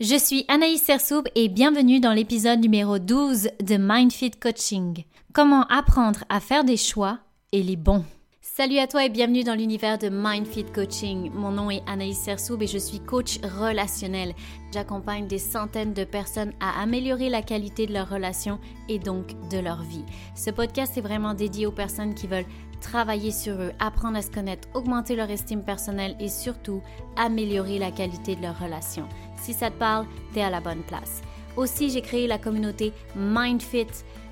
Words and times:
Je 0.00 0.18
suis 0.18 0.44
Anaïs 0.48 0.82
Sersoub 0.82 1.22
et 1.36 1.48
bienvenue 1.48 2.00
dans 2.00 2.12
l'épisode 2.12 2.58
numéro 2.58 2.98
12 2.98 3.50
de 3.62 3.76
MindFit 3.76 4.32
Coaching. 4.32 5.04
Comment 5.32 5.62
apprendre 5.68 6.24
à 6.28 6.40
faire 6.40 6.64
des 6.64 6.76
choix 6.76 7.20
et 7.52 7.62
les 7.62 7.76
bons. 7.76 8.04
Salut 8.40 8.78
à 8.78 8.88
toi 8.88 9.04
et 9.04 9.08
bienvenue 9.08 9.44
dans 9.44 9.54
l'univers 9.54 9.98
de 9.98 10.08
MindFit 10.08 10.64
Coaching. 10.64 11.30
Mon 11.32 11.52
nom 11.52 11.70
est 11.70 11.82
Anaïs 11.86 12.18
Sersoub 12.18 12.60
et 12.60 12.66
je 12.66 12.78
suis 12.78 12.98
coach 12.98 13.38
relationnel. 13.42 14.34
J'accompagne 14.72 15.28
des 15.28 15.38
centaines 15.38 15.94
de 15.94 16.02
personnes 16.02 16.52
à 16.58 16.82
améliorer 16.82 17.28
la 17.28 17.42
qualité 17.42 17.86
de 17.86 17.92
leurs 17.92 18.10
relations 18.10 18.58
et 18.88 18.98
donc 18.98 19.28
de 19.48 19.58
leur 19.58 19.82
vie. 19.82 20.04
Ce 20.34 20.50
podcast 20.50 20.98
est 20.98 21.02
vraiment 21.02 21.34
dédié 21.34 21.66
aux 21.66 21.72
personnes 21.72 22.14
qui 22.14 22.26
veulent 22.26 22.46
travailler 22.80 23.30
sur 23.30 23.54
eux, 23.54 23.72
apprendre 23.78 24.18
à 24.18 24.22
se 24.22 24.30
connaître, 24.30 24.68
augmenter 24.74 25.16
leur 25.16 25.30
estime 25.30 25.64
personnelle 25.64 26.16
et 26.20 26.28
surtout 26.28 26.82
améliorer 27.16 27.78
la 27.78 27.90
qualité 27.90 28.36
de 28.36 28.42
leurs 28.42 28.58
relations. 28.58 29.08
Si 29.44 29.52
ça 29.52 29.70
te 29.70 29.78
parle, 29.78 30.06
t'es 30.32 30.40
à 30.40 30.48
la 30.48 30.60
bonne 30.60 30.82
place. 30.82 31.20
Aussi, 31.58 31.90
j'ai 31.90 32.00
créé 32.00 32.26
la 32.26 32.38
communauté 32.38 32.94
MindFit 33.14 33.88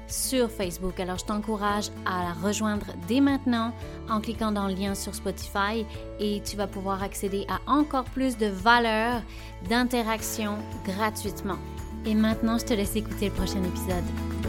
sur 0.09 0.51
Facebook. 0.51 0.98
Alors, 1.01 1.19
je 1.19 1.27
t'encourage 1.27 1.91
à 2.07 2.25
la 2.25 2.33
rejoindre 2.33 2.87
dès 3.09 3.21
maintenant 3.21 3.75
en 4.09 4.23
cliquant 4.23 4.52
dans 4.52 4.69
le 4.69 4.75
lien 4.75 4.95
sur 4.95 5.15
Spotify 5.15 5.85
et 6.19 6.41
tu 6.43 6.57
vas 6.57 6.66
pouvoir 6.66 7.02
accéder 7.02 7.45
à 7.47 7.61
encore 7.71 8.05
plus 8.05 8.38
de 8.38 8.47
valeurs, 8.47 9.21
d'interaction 9.69 10.57
gratuitement. 10.87 11.59
Et 12.07 12.15
maintenant, 12.15 12.57
je 12.57 12.65
te 12.65 12.73
laisse 12.73 12.97
écouter 12.97 13.27
le 13.27 13.35
prochain 13.35 13.63
épisode. 13.63 14.41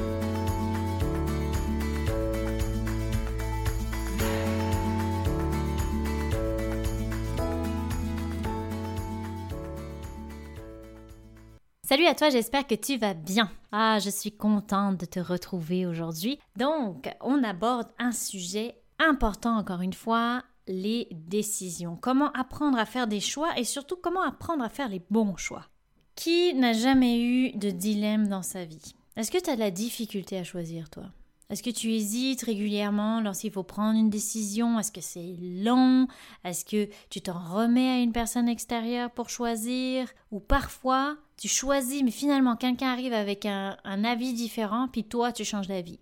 Salut 11.94 12.08
à 12.08 12.16
toi, 12.16 12.32
j'espère 12.32 12.66
que 12.66 12.74
tu 12.74 12.98
vas 12.98 13.14
bien. 13.14 13.52
Ah, 13.72 14.00
je 14.00 14.10
suis 14.10 14.32
contente 14.32 15.00
de 15.00 15.06
te 15.06 15.20
retrouver 15.20 15.86
aujourd'hui. 15.86 16.40
Donc, 16.58 17.08
on 17.22 17.44
aborde 17.44 17.88
un 18.00 18.12
sujet 18.12 18.82
important 18.98 19.56
encore 19.60 19.82
une 19.82 19.94
fois, 19.94 20.42
les 20.66 21.08
décisions. 21.12 21.96
Comment 21.96 22.32
apprendre 22.32 22.80
à 22.80 22.88
faire 22.88 23.06
des 23.06 23.20
choix 23.20 23.60
et 23.60 23.64
surtout 23.64 23.96
comment 23.96 24.24
apprendre 24.24 24.64
à 24.64 24.70
faire 24.70 24.90
les 24.90 25.04
bons 25.12 25.38
choix. 25.38 25.68
Qui 26.16 26.56
n'a 26.56 26.74
jamais 26.74 27.22
eu 27.22 27.52
de 27.52 27.70
dilemme 27.70 28.28
dans 28.28 28.42
sa 28.42 28.66
vie? 28.66 28.96
Est-ce 29.16 29.30
que 29.30 29.40
tu 29.40 29.52
as 29.52 29.56
de 29.56 29.60
la 29.60 29.70
difficulté 29.70 30.40
à 30.40 30.44
choisir 30.44 30.90
toi? 30.90 31.12
Est-ce 31.52 31.62
que 31.62 31.70
tu 31.70 31.92
hésites 31.92 32.42
régulièrement 32.42 33.22
lorsqu'il 33.22 33.52
faut 33.52 33.62
prendre 33.62 34.00
une 34.00 34.10
décision? 34.10 34.80
Est-ce 34.80 34.92
que 34.92 35.02
c'est 35.02 35.36
long? 35.40 36.08
Est-ce 36.44 36.66
que 36.66 36.90
tu 37.12 37.22
t'en 37.22 37.38
remets 37.38 37.92
à 37.92 38.00
une 38.00 38.14
personne 38.14 38.50
extérieure 38.50 39.12
pour 39.12 39.30
choisir? 39.30 40.10
Ou 40.32 40.40
parfois, 40.40 41.18
tu 41.38 41.48
choisis, 41.48 42.04
mais 42.04 42.12
finalement, 42.12 42.56
quelqu'un 42.56 42.92
arrive 42.92 43.14
avec 43.14 43.46
un, 43.46 43.78
avis 43.84 44.34
différent, 44.34 44.88
puis 44.88 45.04
toi, 45.04 45.32
tu 45.32 45.44
changes 45.44 45.68
d'avis. 45.68 46.00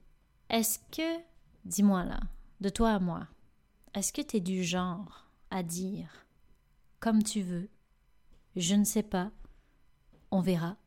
Est-ce 0.50 0.80
que, 0.92 1.20
dis-moi 1.66 2.04
là, 2.04 2.20
de 2.60 2.70
toi 2.70 2.92
à 2.92 3.00
moi, 3.00 3.28
est-ce 3.94 4.14
que 4.14 4.22
tu 4.22 4.38
es 4.38 4.40
du 4.40 4.64
genre 4.64 5.28
à 5.50 5.64
dire, 5.64 6.26
comme 7.00 7.23
tu 7.23 7.42
veux, 7.42 7.70
je 8.56 8.76
ne 8.76 8.84
sais 8.84 9.04
pas, 9.04 9.32
on 10.32 10.42
verra? 10.42 10.78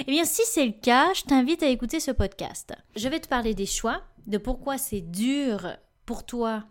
Eh 0.00 0.10
bien, 0.10 0.24
si 0.24 0.42
c'est 0.44 0.66
le 0.66 0.72
cas, 0.72 1.12
je 1.14 1.22
t'invite 1.22 1.62
à 1.62 1.68
écouter 1.68 2.00
ce 2.00 2.10
podcast. 2.10 2.74
Je 2.96 3.08
vais 3.08 3.20
te 3.20 3.28
parler 3.28 3.54
des 3.54 3.66
choix, 3.66 4.02
de 4.26 4.38
pourquoi 4.38 4.78
c'est 4.78 5.00
dur 5.00 5.76
pour 6.04 6.26
toi 6.26 6.64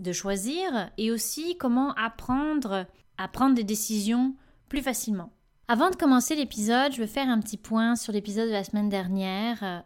de 0.00 0.12
choisir 0.12 0.90
et 0.96 1.10
aussi 1.10 1.56
comment 1.58 1.92
apprendre 1.94 2.86
à 3.18 3.28
prendre 3.28 3.54
des 3.54 3.64
décisions 3.64 4.34
plus 4.68 4.82
facilement. 4.82 5.32
Avant 5.72 5.88
de 5.88 5.94
commencer 5.94 6.34
l'épisode, 6.34 6.90
je 6.90 7.00
veux 7.00 7.06
faire 7.06 7.28
un 7.28 7.38
petit 7.38 7.56
point 7.56 7.94
sur 7.94 8.12
l'épisode 8.12 8.48
de 8.48 8.52
la 8.52 8.64
semaine 8.64 8.88
dernière. 8.88 9.84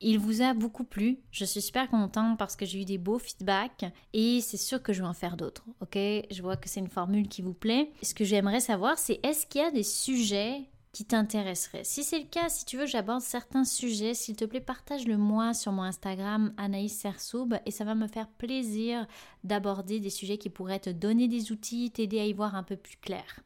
Il 0.00 0.18
vous 0.18 0.40
a 0.40 0.54
beaucoup 0.54 0.84
plu. 0.84 1.18
Je 1.30 1.44
suis 1.44 1.60
super 1.60 1.90
contente 1.90 2.38
parce 2.38 2.56
que 2.56 2.64
j'ai 2.64 2.80
eu 2.80 2.86
des 2.86 2.96
beaux 2.96 3.18
feedbacks 3.18 3.84
et 4.14 4.40
c'est 4.40 4.56
sûr 4.56 4.82
que 4.82 4.94
je 4.94 5.02
vais 5.02 5.06
en 5.06 5.12
faire 5.12 5.36
d'autres. 5.36 5.66
Ok, 5.82 5.96
je 5.96 6.40
vois 6.40 6.56
que 6.56 6.70
c'est 6.70 6.80
une 6.80 6.88
formule 6.88 7.28
qui 7.28 7.42
vous 7.42 7.52
plaît. 7.52 7.90
Ce 8.02 8.14
que 8.14 8.24
j'aimerais 8.24 8.60
savoir, 8.60 8.98
c'est 8.98 9.20
est-ce 9.22 9.46
qu'il 9.46 9.60
y 9.60 9.64
a 9.64 9.70
des 9.70 9.82
sujets 9.82 10.62
qui 10.92 11.04
t'intéresserait. 11.04 11.84
Si 11.84 12.04
c'est 12.04 12.20
le 12.20 12.24
cas, 12.24 12.48
si 12.48 12.64
tu 12.64 12.78
veux, 12.78 12.86
j'aborde 12.86 13.20
certains 13.20 13.64
sujets, 13.64 14.14
s'il 14.14 14.34
te 14.34 14.46
plaît, 14.46 14.62
partage-le 14.62 15.18
moi 15.18 15.52
sur 15.52 15.72
mon 15.72 15.82
Instagram 15.82 16.54
Anaïs 16.56 16.98
Sersoub 16.98 17.50
et 17.66 17.70
ça 17.70 17.84
va 17.84 17.94
me 17.94 18.06
faire 18.06 18.28
plaisir 18.28 19.06
d'aborder 19.44 20.00
des 20.00 20.08
sujets 20.08 20.38
qui 20.38 20.48
pourraient 20.48 20.80
te 20.80 20.88
donner 20.88 21.28
des 21.28 21.52
outils, 21.52 21.90
t'aider 21.90 22.18
à 22.18 22.24
y 22.24 22.32
voir 22.32 22.54
un 22.54 22.62
peu 22.62 22.76
plus 22.76 22.96
clair. 22.96 23.42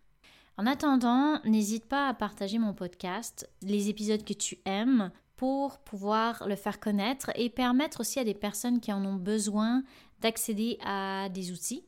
En 0.58 0.66
attendant, 0.66 1.40
n'hésite 1.44 1.86
pas 1.86 2.08
à 2.08 2.14
partager 2.14 2.58
mon 2.58 2.74
podcast, 2.74 3.48
les 3.62 3.88
épisodes 3.88 4.24
que 4.24 4.34
tu 4.34 4.58
aimes, 4.64 5.10
pour 5.42 5.78
pouvoir 5.78 6.46
le 6.46 6.54
faire 6.54 6.78
connaître 6.78 7.32
et 7.34 7.50
permettre 7.50 8.00
aussi 8.00 8.20
à 8.20 8.24
des 8.24 8.32
personnes 8.32 8.78
qui 8.78 8.92
en 8.92 9.04
ont 9.04 9.16
besoin 9.16 9.82
d'accéder 10.20 10.78
à 10.84 11.28
des 11.30 11.50
outils, 11.50 11.84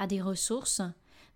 à 0.00 0.08
des 0.08 0.20
ressources. 0.20 0.82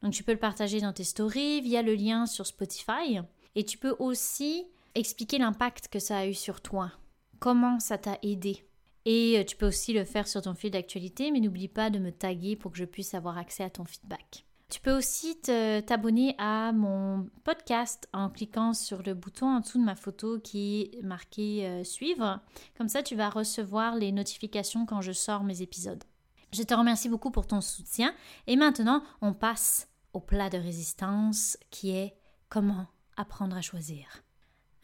Donc 0.02 0.12
tu 0.12 0.24
peux 0.24 0.32
le 0.32 0.38
partager 0.38 0.80
dans 0.80 0.92
tes 0.92 1.04
stories 1.04 1.60
via 1.60 1.82
le 1.82 1.94
lien 1.94 2.26
sur 2.26 2.44
Spotify 2.44 3.20
et 3.54 3.64
tu 3.64 3.78
peux 3.78 3.94
aussi 4.00 4.64
expliquer 4.96 5.38
l'impact 5.38 5.86
que 5.86 6.00
ça 6.00 6.18
a 6.18 6.26
eu 6.26 6.34
sur 6.34 6.60
toi, 6.60 6.90
comment 7.38 7.78
ça 7.78 7.98
t'a 7.98 8.18
aidé. 8.22 8.64
Et 9.04 9.38
euh, 9.38 9.44
tu 9.44 9.56
peux 9.56 9.68
aussi 9.68 9.92
le 9.92 10.04
faire 10.04 10.26
sur 10.26 10.42
ton 10.42 10.54
fil 10.54 10.72
d'actualité, 10.72 11.30
mais 11.30 11.40
n'oublie 11.40 11.68
pas 11.68 11.90
de 11.90 12.00
me 12.00 12.10
taguer 12.10 12.56
pour 12.56 12.72
que 12.72 12.78
je 12.78 12.84
puisse 12.84 13.14
avoir 13.14 13.38
accès 13.38 13.62
à 13.62 13.70
ton 13.70 13.84
feedback. 13.84 14.44
Tu 14.70 14.80
peux 14.80 14.96
aussi 14.96 15.36
t'abonner 15.40 16.36
à 16.38 16.70
mon 16.70 17.28
podcast 17.42 18.08
en 18.12 18.30
cliquant 18.30 18.72
sur 18.72 19.02
le 19.02 19.14
bouton 19.14 19.46
en 19.46 19.60
dessous 19.60 19.78
de 19.78 19.84
ma 19.84 19.96
photo 19.96 20.38
qui 20.38 20.92
est 20.94 21.02
marqué 21.02 21.66
euh, 21.66 21.82
suivre. 21.82 22.40
Comme 22.78 22.88
ça, 22.88 23.02
tu 23.02 23.16
vas 23.16 23.30
recevoir 23.30 23.96
les 23.96 24.12
notifications 24.12 24.86
quand 24.86 25.00
je 25.00 25.10
sors 25.10 25.42
mes 25.42 25.62
épisodes. 25.62 26.04
Je 26.52 26.62
te 26.62 26.72
remercie 26.72 27.08
beaucoup 27.08 27.32
pour 27.32 27.48
ton 27.48 27.60
soutien. 27.60 28.14
Et 28.46 28.54
maintenant, 28.54 29.02
on 29.22 29.32
passe 29.32 29.88
au 30.12 30.20
plat 30.20 30.50
de 30.50 30.58
résistance 30.58 31.58
qui 31.70 31.90
est 31.90 32.14
comment 32.48 32.86
apprendre 33.16 33.56
à 33.56 33.62
choisir. 33.62 34.22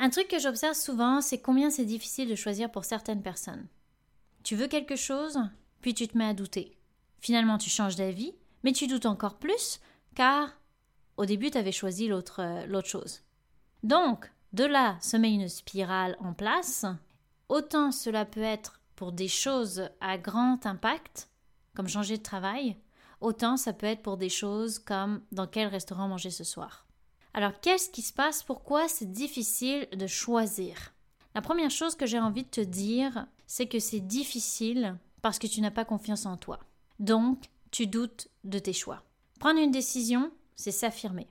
Un 0.00 0.10
truc 0.10 0.26
que 0.26 0.40
j'observe 0.40 0.74
souvent, 0.74 1.20
c'est 1.20 1.40
combien 1.40 1.70
c'est 1.70 1.84
difficile 1.84 2.28
de 2.28 2.34
choisir 2.34 2.72
pour 2.72 2.84
certaines 2.84 3.22
personnes. 3.22 3.68
Tu 4.42 4.56
veux 4.56 4.66
quelque 4.66 4.96
chose, 4.96 5.38
puis 5.80 5.94
tu 5.94 6.08
te 6.08 6.18
mets 6.18 6.26
à 6.26 6.34
douter. 6.34 6.76
Finalement, 7.20 7.56
tu 7.56 7.70
changes 7.70 7.96
d'avis, 7.96 8.34
mais 8.66 8.72
tu 8.72 8.88
doutes 8.88 9.06
encore 9.06 9.36
plus, 9.36 9.78
car 10.16 10.50
au 11.16 11.24
début, 11.24 11.52
tu 11.52 11.56
avais 11.56 11.70
choisi 11.70 12.08
l'autre, 12.08 12.42
euh, 12.42 12.66
l'autre 12.66 12.88
chose. 12.88 13.20
Donc, 13.84 14.28
de 14.52 14.64
là 14.64 14.98
se 15.00 15.16
met 15.16 15.32
une 15.32 15.48
spirale 15.48 16.16
en 16.18 16.32
place. 16.32 16.84
Autant 17.48 17.92
cela 17.92 18.24
peut 18.24 18.42
être 18.42 18.80
pour 18.96 19.12
des 19.12 19.28
choses 19.28 19.88
à 20.00 20.18
grand 20.18 20.66
impact, 20.66 21.30
comme 21.76 21.86
changer 21.86 22.18
de 22.18 22.24
travail, 22.24 22.76
autant 23.20 23.56
ça 23.56 23.72
peut 23.72 23.86
être 23.86 24.02
pour 24.02 24.16
des 24.16 24.28
choses 24.28 24.80
comme 24.80 25.22
dans 25.30 25.46
quel 25.46 25.68
restaurant 25.68 26.08
manger 26.08 26.32
ce 26.32 26.42
soir. 26.42 26.88
Alors, 27.34 27.60
qu'est-ce 27.60 27.88
qui 27.88 28.02
se 28.02 28.12
passe? 28.12 28.42
Pourquoi 28.42 28.88
c'est 28.88 29.12
difficile 29.12 29.86
de 29.96 30.08
choisir? 30.08 30.92
La 31.36 31.40
première 31.40 31.70
chose 31.70 31.94
que 31.94 32.06
j'ai 32.06 32.18
envie 32.18 32.42
de 32.42 32.48
te 32.48 32.62
dire, 32.62 33.28
c'est 33.46 33.68
que 33.68 33.78
c'est 33.78 34.00
difficile 34.00 34.98
parce 35.22 35.38
que 35.38 35.46
tu 35.46 35.60
n'as 35.60 35.70
pas 35.70 35.84
confiance 35.84 36.26
en 36.26 36.36
toi. 36.36 36.58
Donc, 36.98 37.44
tu 37.76 37.86
doutes 37.86 38.28
de 38.44 38.58
tes 38.58 38.72
choix. 38.72 39.02
Prendre 39.38 39.60
une 39.60 39.70
décision, 39.70 40.32
c'est 40.54 40.70
s'affirmer. 40.70 41.28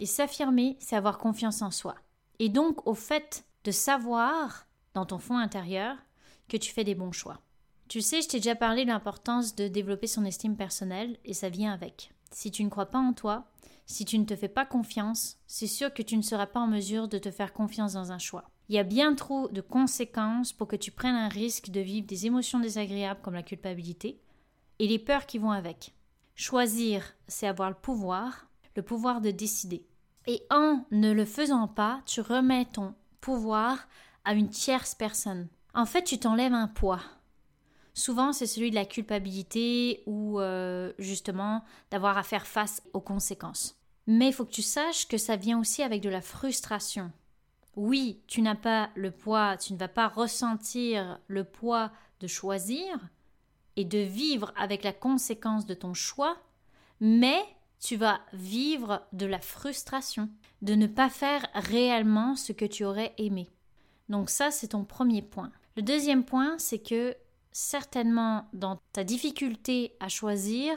Et 0.00 0.06
s'affirmer, 0.06 0.76
c'est 0.80 0.96
avoir 0.96 1.18
confiance 1.18 1.62
en 1.62 1.70
soi. 1.70 1.94
Et 2.40 2.48
donc, 2.48 2.84
au 2.84 2.94
fait 2.94 3.44
de 3.62 3.70
savoir, 3.70 4.66
dans 4.94 5.06
ton 5.06 5.18
fond 5.18 5.38
intérieur, 5.38 5.96
que 6.48 6.56
tu 6.56 6.72
fais 6.72 6.82
des 6.82 6.96
bons 6.96 7.12
choix. 7.12 7.42
Tu 7.86 8.00
sais, 8.00 8.22
je 8.22 8.26
t'ai 8.26 8.38
déjà 8.38 8.56
parlé 8.56 8.82
de 8.82 8.88
l'importance 8.88 9.54
de 9.54 9.68
développer 9.68 10.08
son 10.08 10.24
estime 10.24 10.56
personnelle, 10.56 11.16
et 11.24 11.32
ça 11.32 11.48
vient 11.48 11.72
avec. 11.72 12.10
Si 12.32 12.50
tu 12.50 12.64
ne 12.64 12.70
crois 12.70 12.86
pas 12.86 12.98
en 12.98 13.12
toi, 13.12 13.46
si 13.86 14.04
tu 14.04 14.18
ne 14.18 14.24
te 14.24 14.34
fais 14.34 14.48
pas 14.48 14.66
confiance, 14.66 15.36
c'est 15.46 15.68
sûr 15.68 15.94
que 15.94 16.02
tu 16.02 16.16
ne 16.16 16.22
seras 16.22 16.46
pas 16.46 16.58
en 16.58 16.66
mesure 16.66 17.06
de 17.06 17.18
te 17.18 17.30
faire 17.30 17.52
confiance 17.52 17.92
dans 17.92 18.10
un 18.10 18.18
choix. 18.18 18.50
Il 18.68 18.74
y 18.74 18.80
a 18.80 18.82
bien 18.82 19.14
trop 19.14 19.46
de 19.46 19.60
conséquences 19.60 20.52
pour 20.52 20.66
que 20.66 20.74
tu 20.74 20.90
prennes 20.90 21.14
un 21.14 21.28
risque 21.28 21.70
de 21.70 21.80
vivre 21.80 22.08
des 22.08 22.26
émotions 22.26 22.58
désagréables 22.58 23.20
comme 23.22 23.34
la 23.34 23.44
culpabilité 23.44 24.18
et 24.84 24.88
les 24.88 24.98
peurs 24.98 25.24
qui 25.24 25.38
vont 25.38 25.50
avec. 25.50 25.94
Choisir, 26.34 27.14
c'est 27.26 27.46
avoir 27.46 27.70
le 27.70 27.76
pouvoir, 27.76 28.48
le 28.76 28.82
pouvoir 28.82 29.22
de 29.22 29.30
décider. 29.30 29.86
Et 30.26 30.42
en 30.50 30.84
ne 30.90 31.10
le 31.10 31.24
faisant 31.24 31.68
pas, 31.68 32.02
tu 32.04 32.20
remets 32.20 32.66
ton 32.66 32.94
pouvoir 33.22 33.88
à 34.26 34.34
une 34.34 34.50
tierce 34.50 34.94
personne. 34.94 35.48
En 35.74 35.86
fait, 35.86 36.04
tu 36.04 36.18
t'enlèves 36.18 36.52
un 36.52 36.68
poids. 36.68 37.00
Souvent, 37.94 38.34
c'est 38.34 38.46
celui 38.46 38.68
de 38.70 38.74
la 38.74 38.84
culpabilité 38.84 40.02
ou 40.04 40.38
euh, 40.38 40.92
justement 40.98 41.64
d'avoir 41.90 42.18
à 42.18 42.22
faire 42.22 42.46
face 42.46 42.82
aux 42.92 43.00
conséquences. 43.00 43.80
Mais 44.06 44.28
il 44.28 44.32
faut 44.34 44.44
que 44.44 44.52
tu 44.52 44.62
saches 44.62 45.08
que 45.08 45.16
ça 45.16 45.36
vient 45.36 45.58
aussi 45.58 45.82
avec 45.82 46.02
de 46.02 46.10
la 46.10 46.20
frustration. 46.20 47.10
Oui, 47.74 48.20
tu 48.26 48.42
n'as 48.42 48.54
pas 48.54 48.90
le 48.96 49.10
poids, 49.10 49.56
tu 49.56 49.72
ne 49.72 49.78
vas 49.78 49.88
pas 49.88 50.08
ressentir 50.08 51.18
le 51.28 51.44
poids 51.44 51.90
de 52.20 52.26
choisir 52.26 52.98
et 53.76 53.84
de 53.84 53.98
vivre 53.98 54.52
avec 54.56 54.84
la 54.84 54.92
conséquence 54.92 55.66
de 55.66 55.74
ton 55.74 55.94
choix, 55.94 56.36
mais 57.00 57.42
tu 57.80 57.96
vas 57.96 58.20
vivre 58.32 59.06
de 59.12 59.26
la 59.26 59.40
frustration, 59.40 60.30
de 60.62 60.74
ne 60.74 60.86
pas 60.86 61.10
faire 61.10 61.46
réellement 61.54 62.34
ce 62.36 62.52
que 62.52 62.64
tu 62.64 62.84
aurais 62.84 63.14
aimé. 63.18 63.50
Donc 64.08 64.30
ça, 64.30 64.50
c'est 64.50 64.68
ton 64.68 64.84
premier 64.84 65.22
point. 65.22 65.50
Le 65.76 65.82
deuxième 65.82 66.24
point, 66.24 66.58
c'est 66.58 66.78
que 66.78 67.16
certainement 67.52 68.48
dans 68.52 68.80
ta 68.92 69.04
difficulté 69.04 69.96
à 70.00 70.08
choisir, 70.08 70.76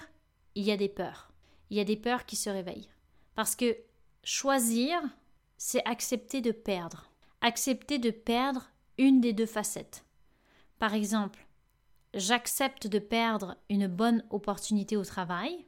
il 0.55 0.63
y 0.63 0.71
a 0.71 0.77
des 0.77 0.89
peurs. 0.89 1.31
Il 1.69 1.77
y 1.77 1.79
a 1.79 1.85
des 1.85 1.97
peurs 1.97 2.25
qui 2.25 2.35
se 2.35 2.49
réveillent. 2.49 2.89
Parce 3.35 3.55
que 3.55 3.77
choisir, 4.23 4.99
c'est 5.57 5.85
accepter 5.85 6.41
de 6.41 6.51
perdre. 6.51 7.09
Accepter 7.41 7.99
de 7.99 8.11
perdre 8.11 8.69
une 8.97 9.21
des 9.21 9.33
deux 9.33 9.45
facettes. 9.45 10.03
Par 10.79 10.93
exemple, 10.93 11.46
j'accepte 12.17 12.87
de 12.87 12.99
perdre 12.99 13.55
une 13.69 13.87
bonne 13.87 14.23
opportunité 14.29 14.97
au 14.97 15.05
travail 15.05 15.65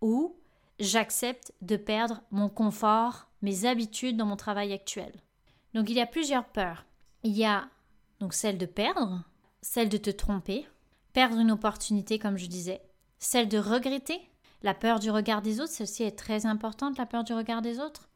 ou 0.00 0.36
j'accepte 0.80 1.52
de 1.60 1.76
perdre 1.76 2.22
mon 2.30 2.48
confort, 2.48 3.28
mes 3.42 3.66
habitudes 3.66 4.16
dans 4.16 4.26
mon 4.26 4.36
travail 4.36 4.72
actuel. 4.72 5.12
Donc 5.74 5.90
il 5.90 5.96
y 5.96 6.00
a 6.00 6.06
plusieurs 6.06 6.46
peurs. 6.46 6.84
Il 7.22 7.32
y 7.32 7.44
a 7.44 7.68
donc 8.18 8.34
celle 8.34 8.58
de 8.58 8.66
perdre, 8.66 9.22
celle 9.60 9.88
de 9.88 9.96
te 9.96 10.10
tromper, 10.10 10.66
perdre 11.12 11.38
une 11.38 11.52
opportunité 11.52 12.18
comme 12.18 12.36
je 12.36 12.46
disais, 12.46 12.82
celle 13.18 13.48
de 13.48 13.58
regretter, 13.58 14.20
la 14.62 14.74
peur 14.74 15.00
du 15.00 15.10
regard 15.10 15.42
des 15.42 15.60
autres, 15.60 15.72
celle-ci 15.72 16.02
est 16.04 16.18
très 16.18 16.46
importante, 16.46 16.98
la 16.98 17.06
peur 17.06 17.24
du 17.24 17.32
regard 17.32 17.62
des 17.62 17.78
autres, 17.78 18.08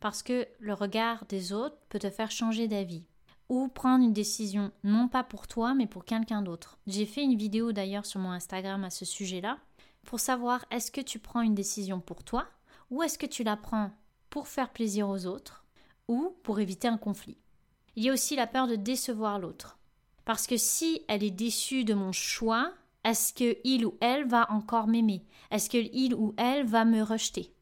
parce 0.00 0.22
que 0.22 0.46
le 0.60 0.74
regard 0.74 1.24
des 1.26 1.52
autres 1.52 1.76
peut 1.88 1.98
te 1.98 2.10
faire 2.10 2.30
changer 2.30 2.68
d'avis 2.68 3.04
ou 3.48 3.68
prendre 3.68 4.04
une 4.04 4.12
décision 4.12 4.72
non 4.84 5.08
pas 5.08 5.24
pour 5.24 5.46
toi 5.46 5.74
mais 5.74 5.86
pour 5.86 6.04
quelqu'un 6.04 6.42
d'autre. 6.42 6.78
J'ai 6.86 7.06
fait 7.06 7.22
une 7.22 7.36
vidéo 7.36 7.72
d'ailleurs 7.72 8.06
sur 8.06 8.20
mon 8.20 8.30
Instagram 8.30 8.84
à 8.84 8.90
ce 8.90 9.04
sujet-là 9.04 9.58
pour 10.04 10.20
savoir 10.20 10.64
est-ce 10.70 10.90
que 10.90 11.00
tu 11.00 11.18
prends 11.18 11.42
une 11.42 11.54
décision 11.54 12.00
pour 12.00 12.24
toi 12.24 12.46
ou 12.90 13.02
est-ce 13.02 13.18
que 13.18 13.26
tu 13.26 13.44
la 13.44 13.56
prends 13.56 13.90
pour 14.30 14.48
faire 14.48 14.70
plaisir 14.70 15.08
aux 15.08 15.26
autres 15.26 15.64
ou 16.08 16.36
pour 16.42 16.60
éviter 16.60 16.88
un 16.88 16.96
conflit. 16.96 17.36
Il 17.96 18.04
y 18.04 18.10
a 18.10 18.12
aussi 18.12 18.36
la 18.36 18.46
peur 18.46 18.66
de 18.66 18.76
décevoir 18.76 19.38
l'autre. 19.38 19.78
Parce 20.24 20.46
que 20.46 20.56
si 20.56 21.02
elle 21.08 21.24
est 21.24 21.30
déçue 21.30 21.84
de 21.84 21.94
mon 21.94 22.12
choix, 22.12 22.72
est-ce 23.04 23.32
que 23.32 23.56
il 23.64 23.86
ou 23.86 23.96
elle 24.00 24.26
va 24.26 24.50
encore 24.52 24.86
m'aimer? 24.86 25.24
Est-ce 25.50 25.70
que 25.70 25.78
il 25.92 26.14
ou 26.14 26.34
elle 26.36 26.66
va 26.66 26.84
me 26.84 27.02
rejeter? 27.02 27.54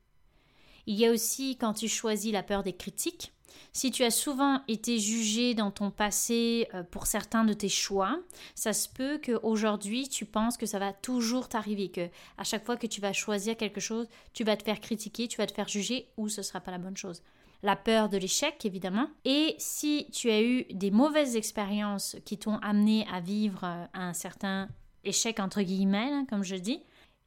Il 0.87 0.95
y 0.95 1.07
a 1.07 1.11
aussi 1.11 1.57
quand 1.57 1.75
tu 1.75 1.89
choisis 1.89 2.33
la 2.33 2.43
peur 2.43 2.63
des 2.63 2.73
critiques. 2.73 3.33
Si 3.73 3.91
tu 3.91 4.05
as 4.05 4.11
souvent 4.11 4.63
été 4.69 4.99
jugé 4.99 5.55
dans 5.55 5.71
ton 5.71 5.91
passé 5.91 6.69
euh, 6.75 6.83
pour 6.83 7.07
certains 7.07 7.45
de 7.45 7.53
tes 7.53 7.69
choix, 7.69 8.19
ça 8.55 8.73
se 8.73 8.89
peut 8.89 9.21
qu'aujourd'hui 9.23 10.09
tu 10.09 10.25
penses 10.25 10.57
que 10.57 10.67
ça 10.67 10.79
va 10.79 10.93
toujours 10.93 11.49
t'arriver, 11.49 11.91
que 11.91 12.09
à 12.39 12.45
chaque 12.45 12.65
fois 12.65 12.77
que 12.77 12.87
tu 12.87 13.01
vas 13.01 13.13
choisir 13.13 13.57
quelque 13.57 13.81
chose, 13.81 14.09
tu 14.33 14.45
vas 14.45 14.57
te 14.57 14.65
faire 14.65 14.81
critiquer, 14.81 15.29
tu 15.29 15.39
vas 15.39 15.47
te 15.47 15.55
faire 15.55 15.69
juger 15.69 16.09
ou 16.17 16.29
ce 16.29 16.43
sera 16.43 16.61
pas 16.61 16.71
la 16.71 16.79
bonne 16.79 16.97
chose 16.97 17.23
la 17.63 17.77
peur 17.77 18.09
de 18.09 18.17
l'échec 18.17 18.65
évidemment. 18.65 19.09
Et 19.25 19.55
si 19.59 20.09
tu 20.13 20.31
as 20.31 20.43
eu 20.43 20.65
des 20.71 20.91
mauvaises 20.91 21.37
expériences 21.37 22.17
qui 22.25 22.39
t'ont 22.39 22.59
amené 22.59 23.07
à 23.13 23.21
vivre 23.21 23.65
euh, 23.65 23.87
un 23.95 24.13
certain 24.13 24.69
échec 25.05 25.41
entre 25.41 25.63
guillemets, 25.63 26.25
comme 26.29 26.45
je 26.45 26.57
dis, 26.57 26.83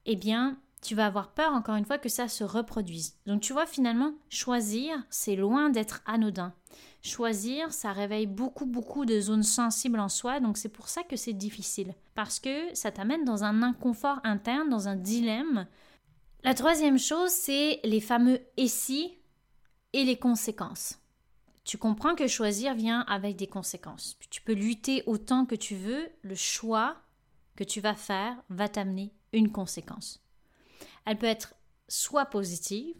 eh 0.06 0.16
bien, 0.16 0.58
tu 0.82 0.96
vas 0.96 1.06
avoir 1.06 1.32
peur 1.32 1.54
encore 1.54 1.76
une 1.76 1.86
fois 1.86 1.98
que 1.98 2.10
ça 2.10 2.28
se 2.28 2.44
reproduise. 2.44 3.16
Donc 3.26 3.42
tu 3.42 3.54
vois 3.54 3.66
finalement, 3.66 4.14
choisir, 4.30 5.04
c'est 5.10 5.36
loin 5.36 5.70
d'être 5.70 6.02
anodin. 6.06 6.54
Choisir, 7.02 7.72
ça 7.72 7.92
réveille 7.92 8.28
beaucoup 8.28 8.66
beaucoup 8.66 9.06
de 9.06 9.20
zones 9.20 9.44
sensibles 9.44 10.00
en 10.00 10.10
soi, 10.10 10.40
donc 10.40 10.58
c'est 10.58 10.70
pour 10.70 10.90
ça 10.90 11.04
que 11.04 11.16
c'est 11.16 11.34
difficile. 11.34 11.94
Parce 12.16 12.40
que 12.40 12.74
ça 12.74 12.92
t'amène 12.92 13.24
dans 13.24 13.44
un 13.44 13.64
inconfort 13.64 14.20
interne, 14.24 14.70
dans 14.70 14.88
un 14.88 14.96
dilemme. 14.96 15.68
La 16.44 16.54
troisième 16.54 17.00
chose, 17.00 17.32
c'est 17.32 17.80
les 17.84 18.02
fameux 18.02 18.40
et 18.58 18.68
si 18.68 19.14
et 19.94 20.04
les 20.04 20.18
conséquences. 20.18 21.00
Tu 21.64 21.78
comprends 21.78 22.16
que 22.16 22.28
choisir 22.28 22.74
vient 22.74 23.02
avec 23.02 23.36
des 23.36 23.48
conséquences. 23.48 24.18
Tu 24.30 24.42
peux 24.42 24.54
lutter 24.54 25.04
autant 25.06 25.46
que 25.46 25.56
tu 25.56 25.76
veux, 25.76 26.10
le 26.22 26.36
choix 26.36 26.98
que 27.56 27.64
tu 27.64 27.82
vas 27.82 27.96
faire 27.96 28.36
va 28.50 28.70
t'amener 28.70 29.14
une 29.34 29.52
conséquence. 29.52 30.22
Elle 31.10 31.18
peut 31.18 31.26
être 31.26 31.56
soit 31.88 32.28
positive, 32.28 32.96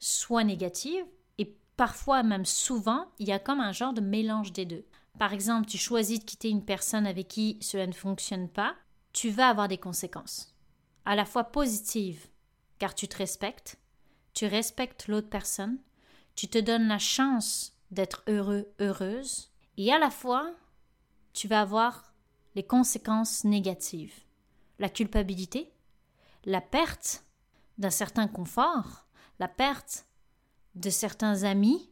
soit 0.00 0.42
négative, 0.42 1.04
et 1.38 1.56
parfois 1.76 2.24
même 2.24 2.44
souvent, 2.44 3.06
il 3.20 3.28
y 3.28 3.32
a 3.32 3.38
comme 3.38 3.60
un 3.60 3.70
genre 3.70 3.92
de 3.92 4.00
mélange 4.00 4.52
des 4.52 4.64
deux. 4.64 4.84
Par 5.20 5.32
exemple, 5.32 5.68
tu 5.68 5.78
choisis 5.78 6.18
de 6.18 6.24
quitter 6.24 6.48
une 6.48 6.64
personne 6.64 7.06
avec 7.06 7.28
qui 7.28 7.56
cela 7.60 7.86
ne 7.86 7.92
fonctionne 7.92 8.48
pas, 8.48 8.74
tu 9.12 9.30
vas 9.30 9.50
avoir 9.50 9.68
des 9.68 9.78
conséquences. 9.78 10.52
À 11.04 11.14
la 11.14 11.24
fois 11.24 11.44
positives, 11.44 12.26
car 12.80 12.92
tu 12.92 13.06
te 13.06 13.18
respectes, 13.18 13.78
tu 14.32 14.46
respectes 14.46 15.06
l'autre 15.06 15.30
personne, 15.30 15.78
tu 16.34 16.48
te 16.48 16.58
donnes 16.58 16.88
la 16.88 16.98
chance 16.98 17.78
d'être 17.92 18.24
heureux, 18.26 18.66
heureuse, 18.80 19.52
et 19.76 19.92
à 19.92 20.00
la 20.00 20.10
fois, 20.10 20.50
tu 21.32 21.46
vas 21.46 21.60
avoir 21.60 22.12
les 22.56 22.66
conséquences 22.66 23.44
négatives, 23.44 24.24
la 24.80 24.88
culpabilité, 24.88 25.70
la 26.46 26.60
perte 26.60 27.23
d'un 27.78 27.90
certain 27.90 28.28
confort, 28.28 29.06
la 29.38 29.48
perte 29.48 30.06
de 30.74 30.90
certains 30.90 31.42
amis, 31.44 31.90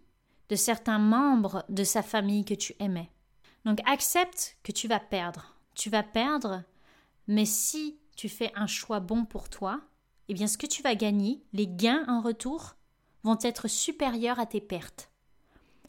de 0.48 0.56
certains 0.56 0.98
membres 0.98 1.64
de 1.68 1.84
sa 1.84 2.02
famille 2.02 2.44
que 2.44 2.54
tu 2.54 2.74
aimais. 2.78 3.10
Donc 3.64 3.80
accepte 3.86 4.56
que 4.62 4.72
tu 4.72 4.88
vas 4.88 5.00
perdre. 5.00 5.54
Tu 5.74 5.88
vas 5.88 6.02
perdre, 6.02 6.62
mais 7.26 7.46
si 7.46 7.98
tu 8.16 8.28
fais 8.28 8.52
un 8.54 8.66
choix 8.66 9.00
bon 9.00 9.24
pour 9.24 9.48
toi, 9.48 9.80
eh 10.28 10.34
bien 10.34 10.46
ce 10.46 10.58
que 10.58 10.66
tu 10.66 10.82
vas 10.82 10.94
gagner, 10.94 11.42
les 11.52 11.66
gains 11.66 12.04
en 12.08 12.20
retour, 12.20 12.74
vont 13.22 13.38
être 13.40 13.68
supérieurs 13.68 14.40
à 14.40 14.46
tes 14.46 14.60
pertes. 14.60 15.10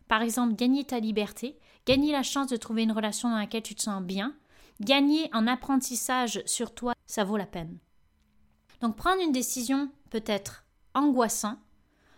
Par 0.08 0.22
exemple, 0.22 0.56
gagner 0.56 0.86
ta 0.86 1.00
liberté, 1.00 1.58
gagner 1.86 2.12
la 2.12 2.24
chance 2.24 2.48
de 2.48 2.58
trouver 2.58 2.84
une 2.84 2.92
relation 2.92 3.30
dans 3.30 3.38
laquelle 3.38 3.64
tu 3.64 3.76
te 3.76 3.82
sens 3.82 4.02
bien, 4.04 4.36
Gagner 4.82 5.30
en 5.34 5.48
apprentissage 5.48 6.42
sur 6.46 6.74
toi, 6.74 6.94
ça 7.06 7.24
vaut 7.24 7.38
la 7.38 7.46
peine. 7.46 7.78
Donc 8.84 8.98
prendre 8.98 9.22
une 9.22 9.32
décision 9.32 9.90
peut 10.10 10.26
être 10.26 10.66
angoissant, 10.94 11.56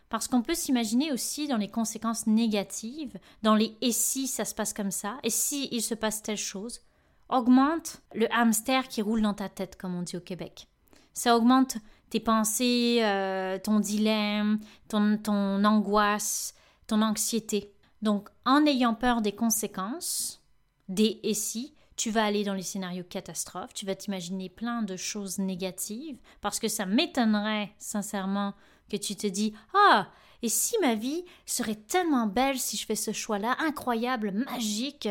parce 0.10 0.28
qu'on 0.28 0.42
peut 0.42 0.56
s'imaginer 0.56 1.12
aussi 1.12 1.48
dans 1.48 1.58
les 1.58 1.70
conséquences 1.70 2.26
négatives, 2.26 3.20
dans 3.44 3.54
les 3.54 3.78
et 3.82 3.92
si 3.92 4.26
ça 4.26 4.46
se 4.46 4.56
passe 4.56 4.74
comme 4.74 4.90
ça, 4.90 5.20
et 5.22 5.30
si 5.30 5.70
il 5.72 5.84
se 5.84 5.94
passe 5.94 6.24
telle 6.24 6.38
chose, 6.38 6.82
augmente 7.30 8.02
le 8.16 8.28
hamster 8.34 8.88
qui 8.88 9.04
roule 9.04 9.22
dans 9.22 9.36
ta 9.36 9.48
tête, 9.48 9.78
comme 9.78 9.94
on 9.94 10.02
dit 10.02 10.18
au 10.18 10.22
Québec. 10.22 10.68
Ça 11.14 11.38
augmente 11.38 11.78
tes 12.10 12.20
pensées, 12.20 12.98
euh, 13.04 13.60
ton 13.60 13.80
dilemme, 13.80 14.60
ton, 14.88 15.20
ton 15.22 15.64
angoisse, 15.64 16.56
ton 16.88 17.04
anxiété. 17.04 17.76
Donc 18.02 18.30
en 18.44 18.66
ayant 18.66 18.96
peur 18.96 19.22
des 19.22 19.34
conséquences, 19.34 20.42
des 20.90 21.20
et 21.22 21.36
si, 21.36 21.75
tu 21.96 22.12
vas 22.12 22.26
aller 22.26 22.44
dans 22.44 22.54
les 22.54 22.62
scénarios 22.62 23.04
catastrophes, 23.04 23.74
tu 23.74 23.86
vas 23.86 23.96
t'imaginer 23.96 24.50
plein 24.50 24.82
de 24.82 24.96
choses 24.96 25.40
négatives, 25.40 26.18
parce 26.42 26.60
que 26.60 26.68
ça 26.68 26.86
m'étonnerait 26.86 27.74
sincèrement 27.80 28.54
que 28.90 28.98
tu 28.98 29.16
te 29.16 29.28
dis 29.28 29.54
Ah, 29.74 30.10
et 30.42 30.50
si 30.50 30.76
ma 30.82 30.96
vie 30.96 31.24
serait 31.46 31.76
tellement 31.76 32.28
belle 32.28 32.60
si 32.60 32.78
je 32.78 32.86
fais 32.86 32.96
ce 32.96 33.12
choix-là, 33.12 33.56
incroyable, 33.60 34.32
magique! 34.32 35.10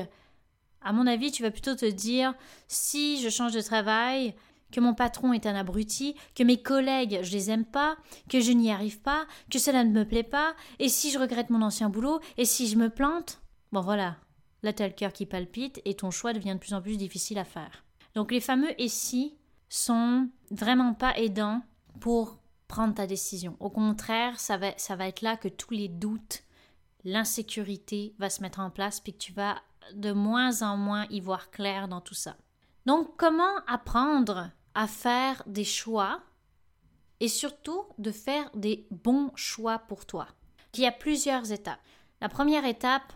À 0.83 0.93
mon 0.93 1.07
avis, 1.07 1.33
tu 1.33 1.43
vas 1.43 1.50
plutôt 1.50 1.75
te 1.75 1.87
dire 1.87 2.35
Si 2.69 3.23
je 3.23 3.31
change 3.31 3.55
de 3.55 3.62
travail, 3.62 4.35
que 4.71 4.81
mon 4.81 4.93
patron 4.93 5.33
est 5.33 5.47
un 5.47 5.55
abruti, 5.55 6.14
que 6.35 6.43
mes 6.43 6.61
collègues, 6.61 7.21
je 7.23 7.33
les 7.33 7.50
aime 7.50 7.64
pas, 7.64 7.97
que 8.29 8.41
je 8.41 8.53
n'y 8.53 8.71
arrive 8.71 9.00
pas, 9.00 9.26
que 9.50 9.59
cela 9.59 9.85
ne 9.85 9.93
me 9.93 10.05
plaît 10.05 10.25
pas, 10.25 10.55
et 10.79 10.88
si 10.88 11.11
je 11.11 11.19
regrette 11.19 11.50
mon 11.50 11.62
ancien 11.62 11.88
boulot, 11.88 12.21
et 12.37 12.45
si 12.45 12.69
je 12.69 12.76
me 12.76 12.91
plante? 12.91 13.41
Bon 13.73 13.81
voilà, 13.81 14.17
là 14.64 14.73
tu 14.73 14.83
as 14.83 14.88
le 14.88 14.94
cœur 14.94 15.12
qui 15.12 15.26
palpite 15.26 15.80
et 15.85 15.94
ton 15.94 16.11
choix 16.11 16.33
devient 16.33 16.54
de 16.54 16.59
plus 16.59 16.75
en 16.75 16.83
plus 16.83 16.97
difficile 16.97 17.38
à 17.38 17.44
faire. 17.44 17.85
Donc 18.14 18.33
les 18.33 18.40
fameux 18.40 18.80
et 18.80 18.88
si 18.88 19.37
sont 19.68 20.28
vraiment 20.50 20.94
pas 20.94 21.16
aidants 21.18 21.62
pour 22.00 22.38
prendre 22.66 22.94
ta 22.94 23.06
décision. 23.06 23.56
Au 23.61 23.71
contraire, 23.71 24.40
ça 24.40 24.56
va, 24.56 24.76
ça 24.78 24.97
va 24.97 25.06
être 25.06 25.21
là 25.21 25.37
que 25.37 25.49
tous 25.49 25.75
les 25.75 25.88
doutes, 25.88 26.42
l'insécurité 27.04 28.14
va 28.18 28.30
se 28.30 28.40
mettre 28.40 28.61
en 28.61 28.71
place 28.71 29.00
puis 29.00 29.12
que 29.12 29.18
tu 29.18 29.33
vas 29.33 29.56
de 29.92 30.12
moins 30.12 30.62
en 30.62 30.76
moins 30.76 31.06
y 31.11 31.21
voir 31.21 31.50
clair 31.50 31.87
dans 31.88 32.00
tout 32.00 32.14
ça. 32.14 32.37
Donc 32.87 33.16
comment 33.16 33.56
apprendre 33.66 34.50
à 34.75 34.87
faire 34.87 35.42
des 35.47 35.64
choix 35.64 36.23
et 37.21 37.28
surtout 37.28 37.85
de 37.99 38.11
faire 38.11 38.50
des 38.54 38.87
bons 38.90 39.30
choix 39.35 39.78
pour 39.78 40.06
toi? 40.06 40.26
Il 40.75 40.80
y 40.80 40.87
a 40.87 40.92
plusieurs 40.92 41.52
étapes. 41.52 41.80
La 42.21 42.28
première 42.28 42.64
étape, 42.64 43.12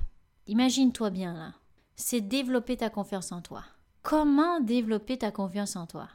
Imagine-toi 0.49 1.11
bien 1.11 1.35
là. 1.35 1.53
C'est 1.95 2.23
développer 2.23 2.79
ta 2.79 2.89
confiance 2.89 3.33
en 3.33 3.43
toi. 3.43 3.65
Comment 4.03 4.61
développer 4.61 5.19
ta 5.19 5.31
confiance 5.31 5.77
en 5.77 5.87
toi? 5.87 6.09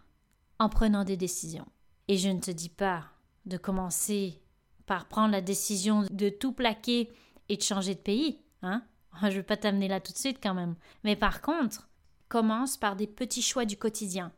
En 0.58 0.70
prenant 0.70 1.04
des 1.04 1.18
décisions. 1.18 1.68
Et 2.08 2.18
je 2.18 2.30
ne 2.30 2.40
te 2.40 2.50
dis 2.50 2.70
pas 2.70 3.04
de 3.46 3.58
commencer 3.58 4.42
par 4.88 5.06
prendre 5.06 5.32
la 5.32 5.42
décision 5.42 6.04
de 6.10 6.30
tout 6.30 6.52
plaquer 6.52 7.14
et 7.48 7.58
de 7.58 7.62
changer 7.62 7.94
de 7.94 8.00
pays, 8.00 8.40
hein? 8.64 8.82
Je 9.22 9.28
ne 9.28 9.32
vais 9.34 9.44
pas 9.44 9.58
t'amener 9.58 9.88
là 9.88 10.00
tout 10.00 10.12
de 10.12 10.18
suite 10.18 10.40
quand 10.42 10.56
même. 10.56 10.76
Mais 11.04 11.16
par 11.16 11.44
contre, 11.44 11.88
commence 12.28 12.78
par 12.78 12.96
des 12.96 13.06
petits 13.06 13.44
choix 13.44 13.66
du 13.66 13.78
quotidien. 13.78 14.32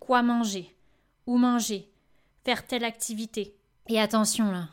Quoi 0.00 0.22
manger? 0.22 0.74
Où 1.26 1.36
manger? 1.36 1.92
Faire 2.42 2.66
telle 2.66 2.84
activité? 2.84 3.54
Et 3.90 4.00
attention 4.00 4.50
là, 4.50 4.68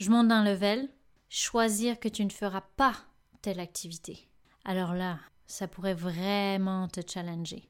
je 0.00 0.10
monte 0.10 0.28
d'un 0.28 0.42
level, 0.42 0.88
choisir 1.28 2.00
que 2.00 2.08
tu 2.08 2.24
ne 2.24 2.30
feras 2.30 2.62
pas 2.76 2.94
telle 3.42 3.60
activité. 3.60 4.28
Alors 4.64 4.94
là, 4.94 5.18
ça 5.46 5.68
pourrait 5.68 5.94
vraiment 5.94 6.88
te 6.88 7.00
challenger. 7.06 7.68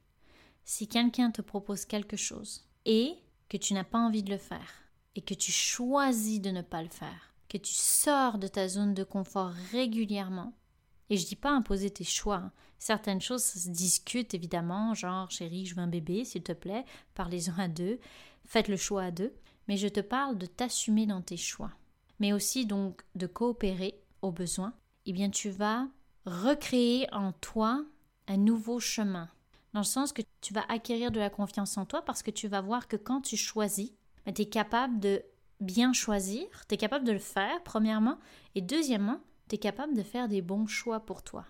Si 0.65 0.87
quelqu'un 0.87 1.31
te 1.31 1.41
propose 1.41 1.85
quelque 1.85 2.17
chose 2.17 2.67
et 2.85 3.15
que 3.47 3.57
tu 3.57 3.73
n'as 3.73 3.83
pas 3.83 3.99
envie 3.99 4.23
de 4.23 4.31
le 4.31 4.37
faire, 4.37 4.83
et 5.15 5.21
que 5.21 5.33
tu 5.33 5.51
choisis 5.51 6.39
de 6.39 6.51
ne 6.51 6.61
pas 6.61 6.83
le 6.83 6.89
faire, 6.89 7.33
que 7.49 7.57
tu 7.57 7.73
sors 7.73 8.37
de 8.37 8.47
ta 8.47 8.67
zone 8.67 8.93
de 8.93 9.03
confort 9.03 9.51
régulièrement, 9.71 10.53
et 11.09 11.17
je 11.17 11.25
dis 11.25 11.35
pas 11.35 11.49
imposer 11.49 11.89
tes 11.89 12.03
choix. 12.03 12.37
Hein. 12.37 12.51
Certaines 12.77 13.21
choses 13.21 13.43
se 13.43 13.69
discutent 13.69 14.33
évidemment, 14.33 14.93
genre 14.93 15.31
chérie, 15.31 15.65
je 15.65 15.75
veux 15.75 15.81
un 15.81 15.87
bébé, 15.87 16.23
s'il 16.23 16.43
te 16.43 16.51
plaît, 16.51 16.85
parlez-en 17.15 17.57
à 17.57 17.67
deux, 17.67 17.99
faites 18.45 18.67
le 18.67 18.77
choix 18.77 19.03
à 19.03 19.11
deux. 19.11 19.33
Mais 19.67 19.77
je 19.77 19.87
te 19.87 19.99
parle 19.99 20.37
de 20.37 20.45
t'assumer 20.45 21.05
dans 21.05 21.21
tes 21.21 21.37
choix, 21.37 21.71
mais 22.19 22.33
aussi 22.33 22.65
donc 22.65 23.03
de 23.15 23.27
coopérer 23.27 23.99
au 24.21 24.31
besoin. 24.31 24.73
Eh 25.09 25.11
bien, 25.11 25.31
tu 25.31 25.49
vas 25.49 25.87
recréer 26.27 27.11
en 27.11 27.31
toi 27.31 27.83
un 28.27 28.37
nouveau 28.37 28.79
chemin, 28.79 29.27
dans 29.73 29.79
le 29.79 29.85
sens 29.85 30.13
que 30.13 30.21
tu 30.39 30.53
vas 30.53 30.63
acquérir 30.69 31.09
de 31.09 31.19
la 31.19 31.31
confiance 31.31 31.79
en 31.79 31.87
toi 31.87 32.03
parce 32.03 32.21
que 32.21 32.29
tu 32.29 32.47
vas 32.47 32.61
voir 32.61 32.87
que 32.87 32.95
quand 32.95 33.21
tu 33.21 33.35
choisis, 33.35 33.91
ben, 34.27 34.35
tu 34.35 34.43
es 34.43 34.45
capable 34.45 34.99
de 34.99 35.23
bien 35.61 35.93
choisir, 35.93 36.45
tu 36.67 36.75
es 36.75 36.77
capable 36.77 37.05
de 37.05 37.11
le 37.11 37.17
faire, 37.17 37.63
premièrement, 37.63 38.19
et 38.53 38.61
deuxièmement, 38.61 39.19
tu 39.47 39.55
es 39.55 39.57
capable 39.57 39.95
de 39.95 40.03
faire 40.03 40.27
des 40.27 40.43
bons 40.43 40.67
choix 40.67 40.99
pour 40.99 41.23
toi. 41.23 41.43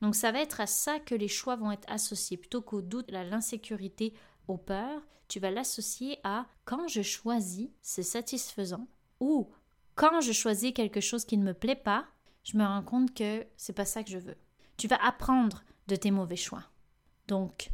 Donc 0.00 0.14
ça 0.14 0.32
va 0.32 0.40
être 0.40 0.62
à 0.62 0.66
ça 0.66 0.98
que 0.98 1.14
les 1.14 1.28
choix 1.28 1.56
vont 1.56 1.70
être 1.70 1.92
associés. 1.92 2.38
Plutôt 2.38 2.62
qu'au 2.62 2.80
doute, 2.80 3.12
à 3.12 3.24
l'insécurité, 3.24 4.14
aux 4.48 4.56
peurs, 4.56 5.02
tu 5.28 5.38
vas 5.38 5.50
l'associer 5.50 6.16
à 6.24 6.46
quand 6.64 6.88
je 6.88 7.02
choisis, 7.02 7.68
c'est 7.82 8.02
satisfaisant. 8.02 8.88
Ou 9.20 9.50
quand 9.96 10.22
je 10.22 10.32
choisis 10.32 10.72
quelque 10.72 11.02
chose 11.02 11.26
qui 11.26 11.36
ne 11.36 11.44
me 11.44 11.52
plaît 11.52 11.76
pas, 11.76 12.06
je 12.44 12.56
me 12.56 12.64
rends 12.64 12.82
compte 12.82 13.14
que 13.14 13.46
c'est 13.56 13.72
pas 13.72 13.84
ça 13.84 14.02
que 14.02 14.10
je 14.10 14.18
veux. 14.18 14.36
Tu 14.76 14.88
vas 14.88 15.02
apprendre 15.04 15.62
de 15.88 15.96
tes 15.96 16.10
mauvais 16.10 16.36
choix. 16.36 16.64
Donc, 17.28 17.70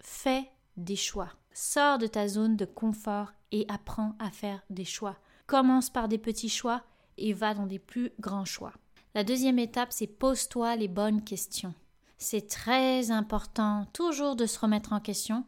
fais 0.00 0.50
des 0.76 0.96
choix. 0.96 1.30
Sors 1.52 1.98
de 1.98 2.06
ta 2.06 2.28
zone 2.28 2.56
de 2.56 2.64
confort 2.64 3.32
et 3.52 3.66
apprends 3.68 4.14
à 4.18 4.30
faire 4.30 4.62
des 4.70 4.84
choix. 4.84 5.16
Commence 5.46 5.90
par 5.90 6.08
des 6.08 6.18
petits 6.18 6.48
choix 6.48 6.82
et 7.18 7.32
va 7.32 7.54
dans 7.54 7.66
des 7.66 7.78
plus 7.78 8.12
grands 8.20 8.44
choix. 8.44 8.72
La 9.14 9.24
deuxième 9.24 9.58
étape, 9.58 9.92
c'est 9.92 10.06
pose-toi 10.06 10.76
les 10.76 10.88
bonnes 10.88 11.24
questions. 11.24 11.74
C'est 12.18 12.48
très 12.48 13.10
important 13.10 13.86
toujours 13.92 14.36
de 14.36 14.46
se 14.46 14.58
remettre 14.58 14.92
en 14.92 15.00
question, 15.00 15.44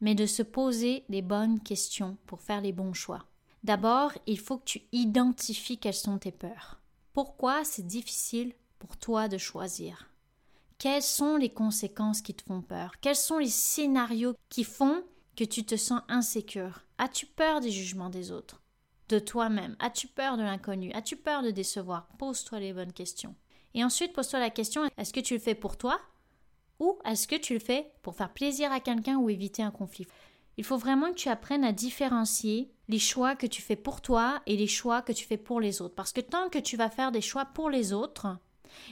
mais 0.00 0.14
de 0.14 0.26
se 0.26 0.42
poser 0.42 1.04
les 1.08 1.22
bonnes 1.22 1.60
questions 1.60 2.16
pour 2.26 2.40
faire 2.40 2.60
les 2.60 2.72
bons 2.72 2.92
choix. 2.92 3.24
D'abord, 3.62 4.12
il 4.26 4.38
faut 4.38 4.58
que 4.58 4.64
tu 4.64 4.82
identifies 4.92 5.78
quelles 5.78 5.94
sont 5.94 6.18
tes 6.18 6.32
peurs. 6.32 6.80
Pourquoi 7.14 7.64
c'est 7.64 7.86
difficile 7.86 8.54
pour 8.80 8.96
toi 8.96 9.28
de 9.28 9.38
choisir? 9.38 10.10
Quelles 10.78 11.00
sont 11.00 11.36
les 11.36 11.48
conséquences 11.48 12.20
qui 12.20 12.34
te 12.34 12.42
font 12.42 12.60
peur? 12.60 12.96
Quels 13.00 13.14
sont 13.14 13.38
les 13.38 13.50
scénarios 13.50 14.34
qui 14.48 14.64
font 14.64 15.04
que 15.36 15.44
tu 15.44 15.64
te 15.64 15.76
sens 15.76 16.02
insécure? 16.08 16.80
As-tu 16.98 17.26
peur 17.26 17.60
des 17.60 17.70
jugements 17.70 18.10
des 18.10 18.32
autres? 18.32 18.60
De 19.08 19.20
toi-même? 19.20 19.76
As-tu 19.78 20.08
peur 20.08 20.36
de 20.36 20.42
l'inconnu? 20.42 20.90
As-tu 20.92 21.14
peur 21.14 21.44
de 21.44 21.52
décevoir? 21.52 22.08
Pose-toi 22.18 22.58
les 22.58 22.72
bonnes 22.72 22.92
questions. 22.92 23.36
Et 23.74 23.84
ensuite, 23.84 24.12
pose-toi 24.12 24.40
la 24.40 24.50
question 24.50 24.82
est-ce 24.98 25.12
que 25.12 25.20
tu 25.20 25.34
le 25.34 25.40
fais 25.40 25.54
pour 25.54 25.76
toi 25.76 26.00
ou 26.80 26.98
est-ce 27.04 27.28
que 27.28 27.36
tu 27.36 27.54
le 27.54 27.60
fais 27.60 27.92
pour 28.02 28.16
faire 28.16 28.32
plaisir 28.32 28.72
à 28.72 28.80
quelqu'un 28.80 29.18
ou 29.18 29.30
éviter 29.30 29.62
un 29.62 29.70
conflit? 29.70 30.08
Il 30.56 30.64
faut 30.64 30.76
vraiment 30.76 31.10
que 31.10 31.18
tu 31.18 31.28
apprennes 31.28 31.64
à 31.64 31.72
différencier 31.72 32.72
les 32.88 32.98
choix 32.98 33.34
que 33.34 33.46
tu 33.46 33.62
fais 33.62 33.76
pour 33.76 34.00
toi 34.00 34.42
et 34.46 34.56
les 34.56 34.66
choix 34.66 35.02
que 35.02 35.12
tu 35.12 35.24
fais 35.24 35.36
pour 35.36 35.60
les 35.60 35.80
autres. 35.80 35.94
Parce 35.94 36.12
que 36.12 36.20
tant 36.20 36.48
que 36.48 36.58
tu 36.58 36.76
vas 36.76 36.90
faire 36.90 37.12
des 37.12 37.20
choix 37.20 37.46
pour 37.46 37.70
les 37.70 37.92
autres, 37.92 38.38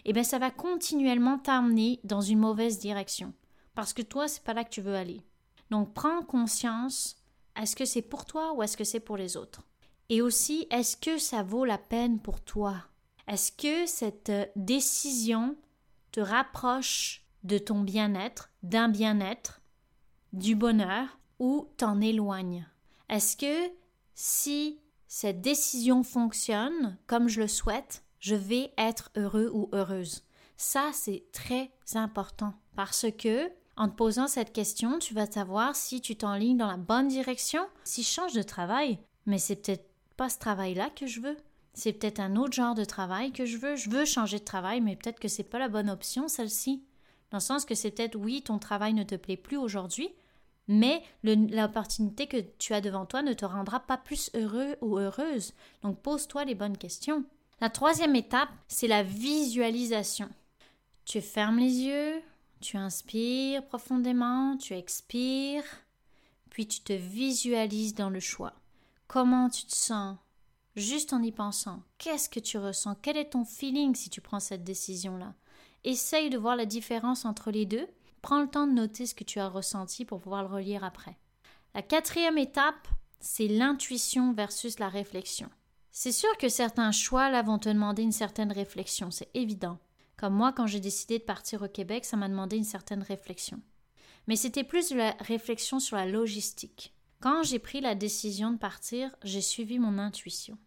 eh 0.04 0.12
bien 0.12 0.24
ça 0.24 0.38
va 0.38 0.50
continuellement 0.50 1.38
t'amener 1.38 2.00
dans 2.04 2.20
une 2.20 2.38
mauvaise 2.38 2.78
direction. 2.78 3.32
Parce 3.74 3.92
que 3.92 4.02
toi, 4.02 4.28
c'est 4.28 4.44
pas 4.44 4.54
là 4.54 4.64
que 4.64 4.70
tu 4.70 4.80
veux 4.80 4.94
aller. 4.94 5.22
Donc 5.70 5.94
prends 5.94 6.22
conscience 6.22 7.22
est-ce 7.60 7.76
que 7.76 7.84
c'est 7.84 8.02
pour 8.02 8.24
toi 8.24 8.52
ou 8.54 8.62
est-ce 8.62 8.76
que 8.76 8.84
c'est 8.84 9.00
pour 9.00 9.16
les 9.16 9.36
autres? 9.36 9.62
Et 10.08 10.22
aussi, 10.22 10.66
est-ce 10.70 10.96
que 10.96 11.18
ça 11.18 11.42
vaut 11.42 11.64
la 11.64 11.78
peine 11.78 12.18
pour 12.20 12.40
toi? 12.40 12.76
Est-ce 13.28 13.52
que 13.52 13.86
cette 13.86 14.30
euh, 14.30 14.46
décision 14.56 15.56
te 16.10 16.20
rapproche 16.20 17.24
de 17.44 17.58
ton 17.58 17.80
bien-être, 17.80 18.50
d'un 18.62 18.88
bien-être, 18.88 19.60
du 20.32 20.54
bonheur, 20.54 21.18
ou 21.38 21.68
t'en 21.76 22.00
éloigne? 22.00 22.66
Est-ce 23.08 23.36
que 23.36 23.72
si 24.14 24.80
cette 25.06 25.40
décision 25.40 26.02
fonctionne 26.02 26.96
comme 27.06 27.28
je 27.28 27.40
le 27.40 27.48
souhaite, 27.48 28.04
je 28.20 28.34
vais 28.34 28.72
être 28.78 29.10
heureux 29.16 29.50
ou 29.52 29.68
heureuse? 29.72 30.22
Ça, 30.56 30.90
c'est 30.92 31.24
très 31.32 31.72
important 31.94 32.54
parce 32.76 33.06
que 33.18 33.50
en 33.76 33.88
te 33.88 33.94
posant 33.94 34.28
cette 34.28 34.52
question, 34.52 34.98
tu 34.98 35.14
vas 35.14 35.30
savoir 35.30 35.74
si 35.76 36.00
tu 36.00 36.16
t'enlignes 36.16 36.58
dans 36.58 36.70
la 36.70 36.76
bonne 36.76 37.08
direction. 37.08 37.66
Si 37.84 38.02
je 38.02 38.10
change 38.10 38.34
de 38.34 38.42
travail, 38.42 38.98
mais 39.26 39.38
c'est 39.38 39.56
peut-être 39.56 39.90
pas 40.16 40.28
ce 40.28 40.38
travail-là 40.38 40.90
que 40.90 41.06
je 41.06 41.20
veux. 41.20 41.36
C'est 41.74 41.94
peut-être 41.94 42.20
un 42.20 42.36
autre 42.36 42.52
genre 42.52 42.74
de 42.74 42.84
travail 42.84 43.32
que 43.32 43.46
je 43.46 43.56
veux. 43.56 43.76
Je 43.76 43.88
veux 43.88 44.04
changer 44.04 44.38
de 44.38 44.44
travail, 44.44 44.80
mais 44.82 44.94
peut-être 44.96 45.20
que 45.20 45.28
c'est 45.28 45.42
pas 45.42 45.58
la 45.58 45.68
bonne 45.68 45.88
option, 45.88 46.28
celle-ci. 46.28 46.84
Dans 47.30 47.38
le 47.38 47.42
sens 47.42 47.64
que 47.64 47.74
c'est 47.74 47.90
peut-être 47.90 48.16
oui, 48.16 48.42
ton 48.42 48.58
travail 48.58 48.92
ne 48.92 49.04
te 49.04 49.14
plaît 49.14 49.38
plus 49.38 49.56
aujourd'hui, 49.56 50.10
mais 50.72 51.02
l'opportunité 51.22 52.26
que 52.26 52.38
tu 52.58 52.72
as 52.72 52.80
devant 52.80 53.04
toi 53.04 53.22
ne 53.22 53.34
te 53.34 53.44
rendra 53.44 53.80
pas 53.80 53.98
plus 53.98 54.30
heureux 54.34 54.76
ou 54.80 54.98
heureuse. 54.98 55.52
Donc 55.82 56.00
pose-toi 56.00 56.44
les 56.44 56.54
bonnes 56.54 56.78
questions. 56.78 57.24
La 57.60 57.68
troisième 57.68 58.16
étape, 58.16 58.48
c'est 58.68 58.88
la 58.88 59.02
visualisation. 59.02 60.28
Tu 61.04 61.20
fermes 61.20 61.58
les 61.58 61.80
yeux, 61.80 62.22
tu 62.60 62.76
inspires 62.76 63.66
profondément, 63.66 64.56
tu 64.56 64.74
expires, 64.74 65.64
puis 66.48 66.66
tu 66.66 66.80
te 66.80 66.92
visualises 66.92 67.94
dans 67.94 68.10
le 68.10 68.20
choix. 68.20 68.54
Comment 69.08 69.50
tu 69.50 69.66
te 69.66 69.74
sens? 69.74 70.16
Juste 70.74 71.12
en 71.12 71.22
y 71.22 71.32
pensant, 71.32 71.82
qu'est-ce 71.98 72.30
que 72.30 72.40
tu 72.40 72.56
ressens? 72.56 72.96
Quel 73.02 73.18
est 73.18 73.30
ton 73.30 73.44
feeling 73.44 73.94
si 73.94 74.08
tu 74.08 74.22
prends 74.22 74.40
cette 74.40 74.64
décision-là? 74.64 75.34
Essaye 75.84 76.30
de 76.30 76.38
voir 76.38 76.56
la 76.56 76.64
différence 76.64 77.26
entre 77.26 77.50
les 77.50 77.66
deux. 77.66 77.86
Prends 78.22 78.40
le 78.40 78.48
temps 78.48 78.66
de 78.66 78.72
noter 78.72 79.06
ce 79.06 79.14
que 79.14 79.24
tu 79.24 79.40
as 79.40 79.48
ressenti 79.48 80.04
pour 80.04 80.20
pouvoir 80.20 80.42
le 80.42 80.48
relire 80.48 80.84
après. 80.84 81.18
La 81.74 81.82
quatrième 81.82 82.38
étape, 82.38 82.88
c'est 83.20 83.48
l'intuition 83.48 84.32
versus 84.32 84.78
la 84.78 84.88
réflexion. 84.88 85.50
C'est 85.90 86.12
sûr 86.12 86.36
que 86.38 86.48
certains 86.48 86.92
choix 86.92 87.30
là 87.30 87.42
vont 87.42 87.58
te 87.58 87.68
demander 87.68 88.02
une 88.02 88.12
certaine 88.12 88.52
réflexion, 88.52 89.10
c'est 89.10 89.30
évident. 89.34 89.78
Comme 90.16 90.34
moi, 90.34 90.52
quand 90.52 90.66
j'ai 90.66 90.80
décidé 90.80 91.18
de 91.18 91.24
partir 91.24 91.62
au 91.62 91.68
Québec, 91.68 92.04
ça 92.04 92.16
m'a 92.16 92.28
demandé 92.28 92.56
une 92.56 92.64
certaine 92.64 93.02
réflexion. 93.02 93.60
Mais 94.28 94.36
c'était 94.36 94.64
plus 94.64 94.90
de 94.90 94.96
la 94.96 95.16
réflexion 95.20 95.80
sur 95.80 95.96
la 95.96 96.06
logistique. 96.06 96.94
Quand 97.20 97.42
j'ai 97.42 97.58
pris 97.58 97.80
la 97.80 97.94
décision 97.94 98.52
de 98.52 98.58
partir, 98.58 99.14
j'ai 99.22 99.40
suivi 99.40 99.78
mon 99.78 99.98
intuition. 99.98 100.58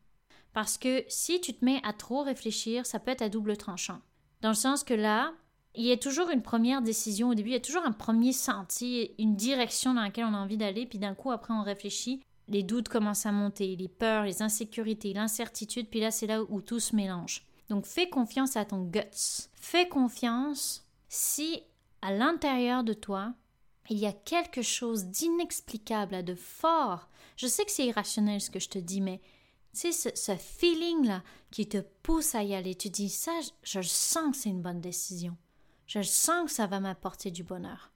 Parce 0.54 0.78
que 0.78 1.04
si 1.08 1.42
tu 1.42 1.54
te 1.54 1.64
mets 1.64 1.82
à 1.84 1.94
trop 1.94 2.24
réfléchir, 2.24 2.86
ça 2.86 3.00
peut 3.00 3.12
être 3.12 3.22
à 3.22 3.30
double 3.30 3.58
tranchant. 3.58 4.02
Dans 4.42 4.50
le 4.50 4.56
sens 4.56 4.84
que 4.84 4.94
là, 4.94 5.34
il 5.78 5.86
y 5.86 5.92
a 5.92 5.98
toujours 5.98 6.30
une 6.30 6.42
première 6.42 6.82
décision 6.82 7.30
au 7.30 7.34
début, 7.34 7.50
il 7.50 7.54
y 7.54 7.58
a 7.58 7.62
toujours 7.62 7.86
un 7.86 7.92
premier 7.92 8.34
sentier, 8.34 9.16
une 9.20 9.36
direction 9.36 9.94
dans 9.94 10.02
laquelle 10.02 10.26
on 10.26 10.34
a 10.34 10.38
envie 10.38 10.58
d'aller, 10.58 10.86
puis 10.86 11.00
d'un 11.00 11.16
coup, 11.16 11.32
après, 11.32 11.54
on 11.54 11.64
réfléchit, 11.64 12.22
les 12.48 12.64
doutes 12.64 12.90
commencent 12.90 13.26
à 13.26 13.32
monter, 13.32 13.76
les 13.76 13.88
peurs, 13.88 14.24
les 14.24 14.42
insécurités, 14.42 15.14
l'incertitude, 15.14 15.90
puis 15.90 16.00
là, 16.00 16.12
c'est 16.12 16.28
là 16.28 16.44
où 16.44 16.62
tout 16.62 16.80
se 16.80 16.96
mélange. 16.96 17.46
Donc, 17.70 17.86
fais 17.86 18.10
confiance 18.10 18.56
à 18.56 18.66
ton 18.66 18.84
guts. 18.84 19.50
Fais 19.56 19.88
confiance 19.88 20.86
si, 21.10 21.62
à 22.02 22.14
l'intérieur 22.14 22.84
de 22.84 22.94
toi, 22.94 23.34
il 23.90 23.98
y 23.98 24.06
a 24.06 24.14
quelque 24.14 24.62
chose 24.62 25.06
d'inexplicable, 25.06 26.24
de 26.24 26.36
fort. 26.36 27.10
Je 27.38 27.48
sais 27.48 27.66
que 27.66 27.72
c'est 27.72 27.88
irrationnel 27.88 28.42
ce 28.42 28.50
que 28.50 28.60
je 28.60 28.70
te 28.70 28.80
dis, 28.80 29.02
mais 29.02 29.22
tu 29.74 29.92
sais, 29.92 30.12
ce, 30.16 30.36
feeling-là 30.36 31.24
qui 31.52 31.68
te 31.68 31.80
pousse 32.04 32.36
à 32.36 32.44
y 32.44 32.56
aller, 32.56 32.76
tu 32.76 32.90
dis 32.90 33.10
ça, 33.10 33.32
je, 33.64 33.82
je 33.82 33.88
sens 33.88 34.32
que 34.32 34.38
c'est 34.38 34.50
une 34.50 34.62
bonne 34.62 34.82
décision. 34.82 35.36
Je 35.88 36.02
sens 36.02 36.46
que 36.46 36.52
ça 36.52 36.68
va 36.68 36.80
m'apporter 36.80 37.32
du 37.32 37.44
bonheur. 37.44 37.92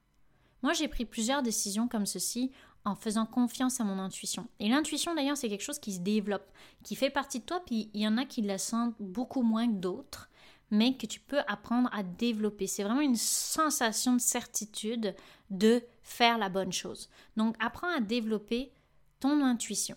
Moi, 0.62 0.72
j'ai 0.72 0.88
pris 0.88 1.04
plusieurs 1.04 1.42
décisions 1.42 1.88
comme 1.88 2.06
ceci 2.06 2.52
en 2.84 2.94
faisant 2.94 3.26
confiance 3.26 3.80
à 3.80 3.84
mon 3.84 3.98
intuition. 3.98 4.48
Et 4.58 4.68
l'intuition, 4.68 5.14
d'ailleurs, 5.14 5.36
c'est 5.36 5.48
quelque 5.48 5.62
chose 5.62 5.78
qui 5.78 5.92
se 5.92 6.00
développe, 6.00 6.50
qui 6.82 6.96
fait 6.96 7.10
partie 7.10 7.40
de 7.40 7.44
toi, 7.44 7.62
puis 7.64 7.90
il 7.92 8.00
y 8.00 8.08
en 8.08 8.16
a 8.16 8.24
qui 8.24 8.42
la 8.42 8.58
sentent 8.58 8.94
beaucoup 8.98 9.42
moins 9.42 9.66
que 9.66 9.80
d'autres 9.80 10.30
mais 10.70 10.96
que 10.96 11.06
tu 11.06 11.20
peux 11.20 11.40
apprendre 11.48 11.90
à 11.92 12.02
développer. 12.02 12.66
C'est 12.66 12.84
vraiment 12.84 13.00
une 13.00 13.16
sensation 13.16 14.14
de 14.14 14.20
certitude 14.20 15.14
de 15.50 15.82
faire 16.02 16.38
la 16.38 16.48
bonne 16.48 16.72
chose. 16.72 17.08
Donc 17.36 17.56
apprends 17.58 17.92
à 17.92 18.00
développer 18.00 18.72
ton 19.18 19.44
intuition. 19.44 19.96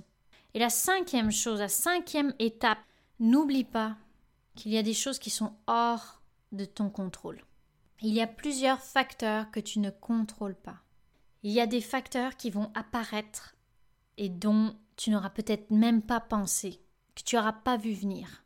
Et 0.54 0.60
la 0.60 0.70
cinquième 0.70 1.32
chose, 1.32 1.60
la 1.60 1.70
cinquième 1.70 2.34
étape, 2.40 2.80
n'oublie 3.20 3.64
pas 3.64 3.96
qu'il 4.56 4.72
y 4.72 4.78
a 4.78 4.84
des 4.84 4.94
choses 4.94 5.20
qui 5.20 5.30
sont 5.30 5.54
hors 5.68 6.22
de 6.52 6.66
ton 6.66 6.90
contrôle. 6.90 7.42
Il 8.06 8.14
y 8.14 8.20
a 8.20 8.28
plusieurs 8.28 8.82
facteurs 8.82 9.50
que 9.50 9.62
tu 9.62 9.80
ne 9.80 9.90
contrôles 9.90 10.58
pas. 10.58 10.82
Il 11.42 11.52
y 11.52 11.62
a 11.62 11.68
des 11.68 11.80
facteurs 11.80 12.36
qui 12.36 12.50
vont 12.50 12.70
apparaître 12.76 13.56
et 14.18 14.28
dont 14.28 14.76
tu 14.98 15.10
n'auras 15.10 15.30
peut-être 15.30 15.72
même 15.72 16.02
pas 16.02 16.20
pensé, 16.20 16.82
que 17.16 17.24
tu 17.24 17.38
n'auras 17.38 17.54
pas 17.54 17.78
vu 17.78 17.94
venir. 17.94 18.44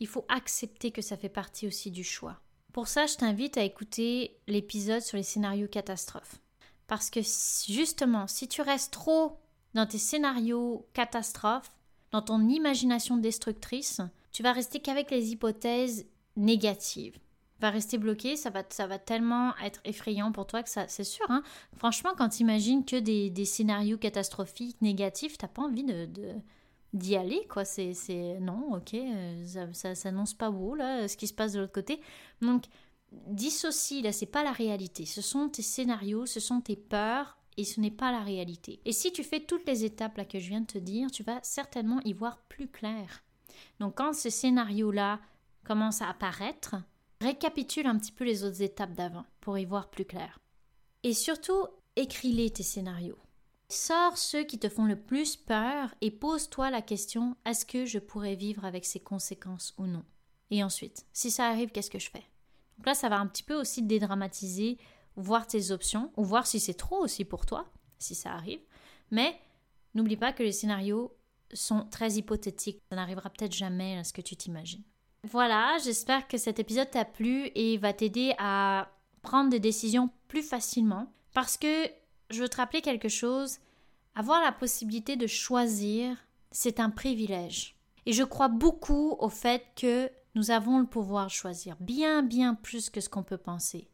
Il 0.00 0.08
faut 0.08 0.24
accepter 0.28 0.90
que 0.90 1.00
ça 1.00 1.16
fait 1.16 1.28
partie 1.28 1.68
aussi 1.68 1.92
du 1.92 2.02
choix. 2.02 2.40
Pour 2.72 2.88
ça, 2.88 3.06
je 3.06 3.14
t'invite 3.14 3.56
à 3.56 3.62
écouter 3.62 4.36
l'épisode 4.48 5.02
sur 5.02 5.16
les 5.16 5.22
scénarios 5.22 5.68
catastrophes. 5.68 6.40
Parce 6.88 7.08
que 7.08 7.20
justement, 7.68 8.26
si 8.26 8.48
tu 8.48 8.62
restes 8.62 8.92
trop 8.92 9.38
dans 9.74 9.86
tes 9.86 9.98
scénarios 9.98 10.88
catastrophes, 10.92 11.70
dans 12.10 12.22
ton 12.22 12.48
imagination 12.48 13.16
destructrice, 13.16 14.00
tu 14.32 14.42
vas 14.42 14.52
rester 14.52 14.80
qu'avec 14.80 15.12
les 15.12 15.30
hypothèses 15.30 16.04
négatives. 16.36 17.20
Vas 17.60 17.70
rester 17.70 17.98
bloqué, 17.98 18.36
ça 18.36 18.50
va, 18.50 18.62
ça 18.68 18.86
va 18.86 18.98
tellement 18.98 19.52
être 19.64 19.80
effrayant 19.84 20.30
pour 20.30 20.46
toi 20.46 20.62
que 20.62 20.70
ça, 20.70 20.86
c'est 20.86 21.04
sûr. 21.04 21.26
Hein. 21.28 21.42
Franchement, 21.76 22.10
quand 22.16 22.28
tu 22.28 22.42
imagines 22.42 22.84
que 22.84 22.96
des, 22.96 23.44
scénarios 23.44 23.98
catastrophiques, 23.98 24.80
négatifs, 24.80 25.38
t'as 25.38 25.48
pas 25.48 25.62
envie 25.62 25.82
de, 25.82 26.08
d'y 26.92 27.16
aller, 27.16 27.46
quoi. 27.48 27.64
C'est, 27.64 27.94
c'est 27.94 28.38
non, 28.40 28.74
ok, 28.74 28.94
euh, 28.94 29.46
ça, 29.46 29.72
ça 29.72 29.94
s'annonce 29.94 30.34
pas 30.34 30.50
beau, 30.50 30.74
là, 30.74 31.08
ce 31.08 31.16
qui 31.16 31.26
se 31.26 31.34
passe 31.34 31.52
de 31.52 31.60
l'autre 31.60 31.72
côté. 31.72 32.00
Donc, 32.42 32.64
dissocie, 33.12 34.02
là, 34.02 34.12
c'est 34.12 34.26
pas 34.26 34.44
la 34.44 34.52
réalité. 34.52 35.04
Ce 35.04 35.20
sont 35.20 35.48
tes 35.48 35.62
scénarios, 35.62 36.26
ce 36.26 36.40
sont 36.40 36.60
tes 36.60 36.76
peurs, 36.76 37.38
et 37.58 37.64
ce 37.64 37.80
n'est 37.80 37.90
pas 37.90 38.12
la 38.12 38.22
réalité. 38.22 38.80
Et 38.84 38.92
si 38.92 39.12
tu 39.12 39.24
fais 39.24 39.40
toutes 39.40 39.66
les 39.66 39.84
étapes 39.84 40.16
là 40.16 40.24
que 40.24 40.38
je 40.38 40.48
viens 40.48 40.60
de 40.60 40.66
te 40.66 40.78
dire, 40.78 41.10
tu 41.10 41.24
vas 41.24 41.40
certainement 41.42 42.00
y 42.04 42.12
voir 42.12 42.38
plus 42.48 42.68
clair. 42.68 43.24
Donc, 43.80 43.96
quand 43.96 44.14
ce 44.14 44.30
scénario-là 44.30 45.18
commence 45.64 46.00
à 46.00 46.08
apparaître, 46.08 46.76
récapitule 47.20 47.86
un 47.86 47.98
petit 47.98 48.12
peu 48.12 48.24
les 48.24 48.44
autres 48.44 48.62
étapes 48.62 48.94
d'avant 48.94 49.24
pour 49.40 49.58
y 49.58 49.64
voir 49.64 49.90
plus 49.90 50.04
clair. 50.04 50.40
Et 51.02 51.14
surtout, 51.14 51.66
écris-les 51.96 52.50
tes 52.50 52.62
scénarios. 52.62 53.18
Sors 53.70 54.16
ceux 54.16 54.44
qui 54.44 54.58
te 54.58 54.68
font 54.68 54.86
le 54.86 54.98
plus 54.98 55.36
peur 55.36 55.94
et 56.00 56.10
pose-toi 56.10 56.70
la 56.70 56.80
question 56.80 57.36
est-ce 57.44 57.66
que 57.66 57.84
je 57.84 57.98
pourrais 57.98 58.34
vivre 58.34 58.64
avec 58.64 58.84
ces 58.84 59.00
conséquences 59.00 59.74
ou 59.76 59.86
non? 59.86 60.04
Et 60.50 60.64
ensuite, 60.64 61.06
si 61.12 61.30
ça 61.30 61.48
arrive, 61.48 61.70
qu'est-ce 61.70 61.90
que 61.90 61.98
je 61.98 62.10
fais? 62.10 62.24
Donc 62.78 62.86
là, 62.86 62.94
ça 62.94 63.08
va 63.08 63.18
un 63.18 63.26
petit 63.26 63.42
peu 63.42 63.54
aussi 63.54 63.82
dédramatiser, 63.82 64.78
voir 65.16 65.46
tes 65.46 65.70
options, 65.70 66.12
ou 66.16 66.24
voir 66.24 66.46
si 66.46 66.60
c'est 66.60 66.74
trop 66.74 66.98
aussi 67.02 67.24
pour 67.24 67.44
toi, 67.44 67.70
si 67.98 68.14
ça 68.14 68.32
arrive. 68.32 68.60
Mais 69.10 69.38
n'oublie 69.94 70.16
pas 70.16 70.32
que 70.32 70.42
les 70.42 70.52
scénarios 70.52 71.14
sont 71.52 71.84
très 71.90 72.12
hypothétiques. 72.12 72.80
Ça 72.88 72.96
n'arrivera 72.96 73.28
peut-être 73.28 73.54
jamais 73.54 73.98
à 73.98 74.04
ce 74.04 74.12
que 74.12 74.22
tu 74.22 74.36
t'imagines. 74.36 74.84
Voilà, 75.24 75.76
j'espère 75.82 76.28
que 76.28 76.38
cet 76.38 76.58
épisode 76.58 76.90
t'a 76.90 77.04
plu 77.04 77.50
et 77.54 77.76
va 77.76 77.92
t'aider 77.92 78.34
à 78.38 78.88
prendre 79.22 79.50
des 79.50 79.60
décisions 79.60 80.10
plus 80.28 80.42
facilement 80.42 81.12
parce 81.34 81.56
que 81.56 81.88
je 82.30 82.42
veux 82.42 82.48
te 82.48 82.56
rappeler 82.56 82.82
quelque 82.82 83.08
chose. 83.08 83.58
Avoir 84.14 84.40
la 84.40 84.52
possibilité 84.52 85.16
de 85.16 85.26
choisir, 85.26 86.16
c'est 86.50 86.80
un 86.80 86.90
privilège. 86.90 87.76
Et 88.06 88.12
je 88.12 88.22
crois 88.22 88.48
beaucoup 88.48 89.16
au 89.18 89.28
fait 89.28 89.64
que 89.76 90.10
nous 90.34 90.50
avons 90.50 90.78
le 90.78 90.86
pouvoir 90.86 91.26
de 91.26 91.32
choisir, 91.32 91.76
bien, 91.80 92.22
bien 92.22 92.54
plus 92.54 92.90
que 92.90 93.00
ce 93.00 93.08
qu'on 93.08 93.22
peut 93.22 93.38
penser. 93.38 93.88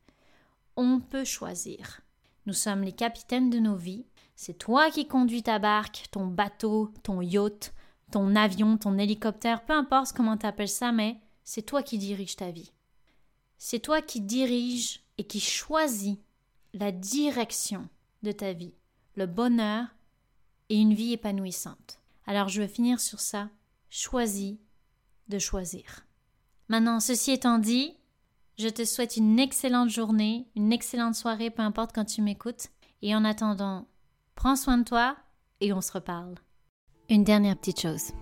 On 0.76 1.00
peut 1.00 1.24
choisir. 1.24 2.00
Nous 2.46 2.52
sommes 2.52 2.82
les 2.82 2.92
capitaines 2.92 3.50
de 3.50 3.58
nos 3.58 3.76
vies. 3.76 4.06
C'est 4.36 4.58
toi 4.58 4.90
qui 4.90 5.06
conduis 5.06 5.42
ta 5.42 5.58
barque, 5.58 6.04
ton 6.10 6.26
bateau, 6.26 6.92
ton 7.02 7.22
yacht, 7.22 7.72
ton 8.14 8.36
avion, 8.36 8.78
ton 8.78 8.96
hélicoptère, 8.96 9.64
peu 9.64 9.72
importe 9.72 10.12
comment 10.12 10.36
tu 10.36 10.46
appelles 10.46 10.68
ça, 10.68 10.92
mais 10.92 11.18
c'est 11.42 11.62
toi 11.62 11.82
qui 11.82 11.98
diriges 11.98 12.36
ta 12.36 12.52
vie. 12.52 12.70
C'est 13.58 13.80
toi 13.80 14.00
qui 14.02 14.20
diriges 14.20 15.02
et 15.18 15.24
qui 15.24 15.40
choisis 15.40 16.18
la 16.74 16.92
direction 16.92 17.88
de 18.22 18.30
ta 18.30 18.52
vie, 18.52 18.72
le 19.16 19.26
bonheur 19.26 19.88
et 20.68 20.76
une 20.76 20.94
vie 20.94 21.12
épanouissante. 21.12 21.98
Alors 22.24 22.48
je 22.48 22.62
vais 22.62 22.68
finir 22.68 23.00
sur 23.00 23.18
ça. 23.18 23.50
Choisis 23.90 24.58
de 25.26 25.40
choisir. 25.40 26.06
Maintenant, 26.68 27.00
ceci 27.00 27.32
étant 27.32 27.58
dit, 27.58 27.96
je 28.58 28.68
te 28.68 28.84
souhaite 28.84 29.16
une 29.16 29.40
excellente 29.40 29.90
journée, 29.90 30.46
une 30.54 30.72
excellente 30.72 31.16
soirée, 31.16 31.50
peu 31.50 31.62
importe 31.62 31.92
quand 31.92 32.04
tu 32.04 32.22
m'écoutes. 32.22 32.68
Et 33.02 33.12
en 33.16 33.24
attendant, 33.24 33.88
prends 34.36 34.54
soin 34.54 34.78
de 34.78 34.84
toi 34.84 35.16
et 35.60 35.72
on 35.72 35.80
se 35.80 35.90
reparle. 35.90 36.36
Une 37.10 37.22
dernière 37.22 37.56
petite 37.56 37.82
chose. 37.82 38.12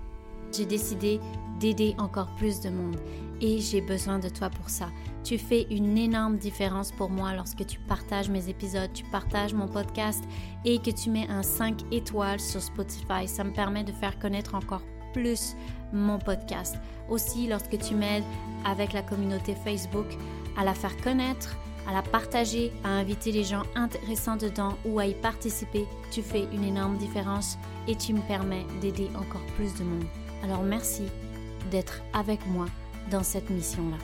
J'ai 0.50 0.66
décidé 0.66 1.20
d'aider 1.60 1.94
encore 1.98 2.34
plus 2.34 2.60
de 2.60 2.68
monde 2.68 2.96
et 3.40 3.60
j'ai 3.60 3.80
besoin 3.80 4.18
de 4.18 4.28
toi 4.28 4.50
pour 4.50 4.68
ça. 4.68 4.88
Tu 5.22 5.38
fais 5.38 5.68
une 5.70 5.96
énorme 5.96 6.36
différence 6.36 6.90
pour 6.90 7.08
moi 7.08 7.32
lorsque 7.32 7.64
tu 7.64 7.78
partages 7.78 8.28
mes 8.28 8.48
épisodes, 8.48 8.92
tu 8.92 9.04
partages 9.04 9.54
mon 9.54 9.68
podcast 9.68 10.24
et 10.64 10.80
que 10.80 10.90
tu 10.90 11.10
mets 11.10 11.28
un 11.28 11.44
5 11.44 11.92
étoiles 11.92 12.40
sur 12.40 12.60
Spotify. 12.60 13.28
Ça 13.28 13.44
me 13.44 13.52
permet 13.52 13.84
de 13.84 13.92
faire 13.92 14.18
connaître 14.18 14.56
encore 14.56 14.82
plus 15.12 15.54
mon 15.92 16.18
podcast. 16.18 16.76
Aussi, 17.08 17.46
lorsque 17.46 17.78
tu 17.78 17.94
m'aides 17.94 18.24
avec 18.64 18.92
la 18.94 19.02
communauté 19.02 19.54
Facebook 19.54 20.06
à 20.58 20.64
la 20.64 20.74
faire 20.74 20.96
connaître, 21.02 21.56
à 21.86 21.92
la 21.92 22.02
partager, 22.02 22.72
à 22.84 22.88
inviter 22.88 23.32
les 23.32 23.44
gens 23.44 23.62
intéressants 23.74 24.36
dedans 24.36 24.76
ou 24.84 24.98
à 24.98 25.06
y 25.06 25.14
participer, 25.14 25.86
tu 26.10 26.22
fais 26.22 26.46
une 26.52 26.64
énorme 26.64 26.96
différence 26.96 27.58
et 27.88 27.96
tu 27.96 28.14
me 28.14 28.20
permets 28.20 28.66
d'aider 28.80 29.08
encore 29.16 29.44
plus 29.56 29.74
de 29.74 29.84
monde. 29.84 30.04
Alors 30.44 30.62
merci 30.62 31.04
d'être 31.70 32.02
avec 32.12 32.46
moi 32.46 32.66
dans 33.10 33.22
cette 33.22 33.50
mission-là. 33.50 33.98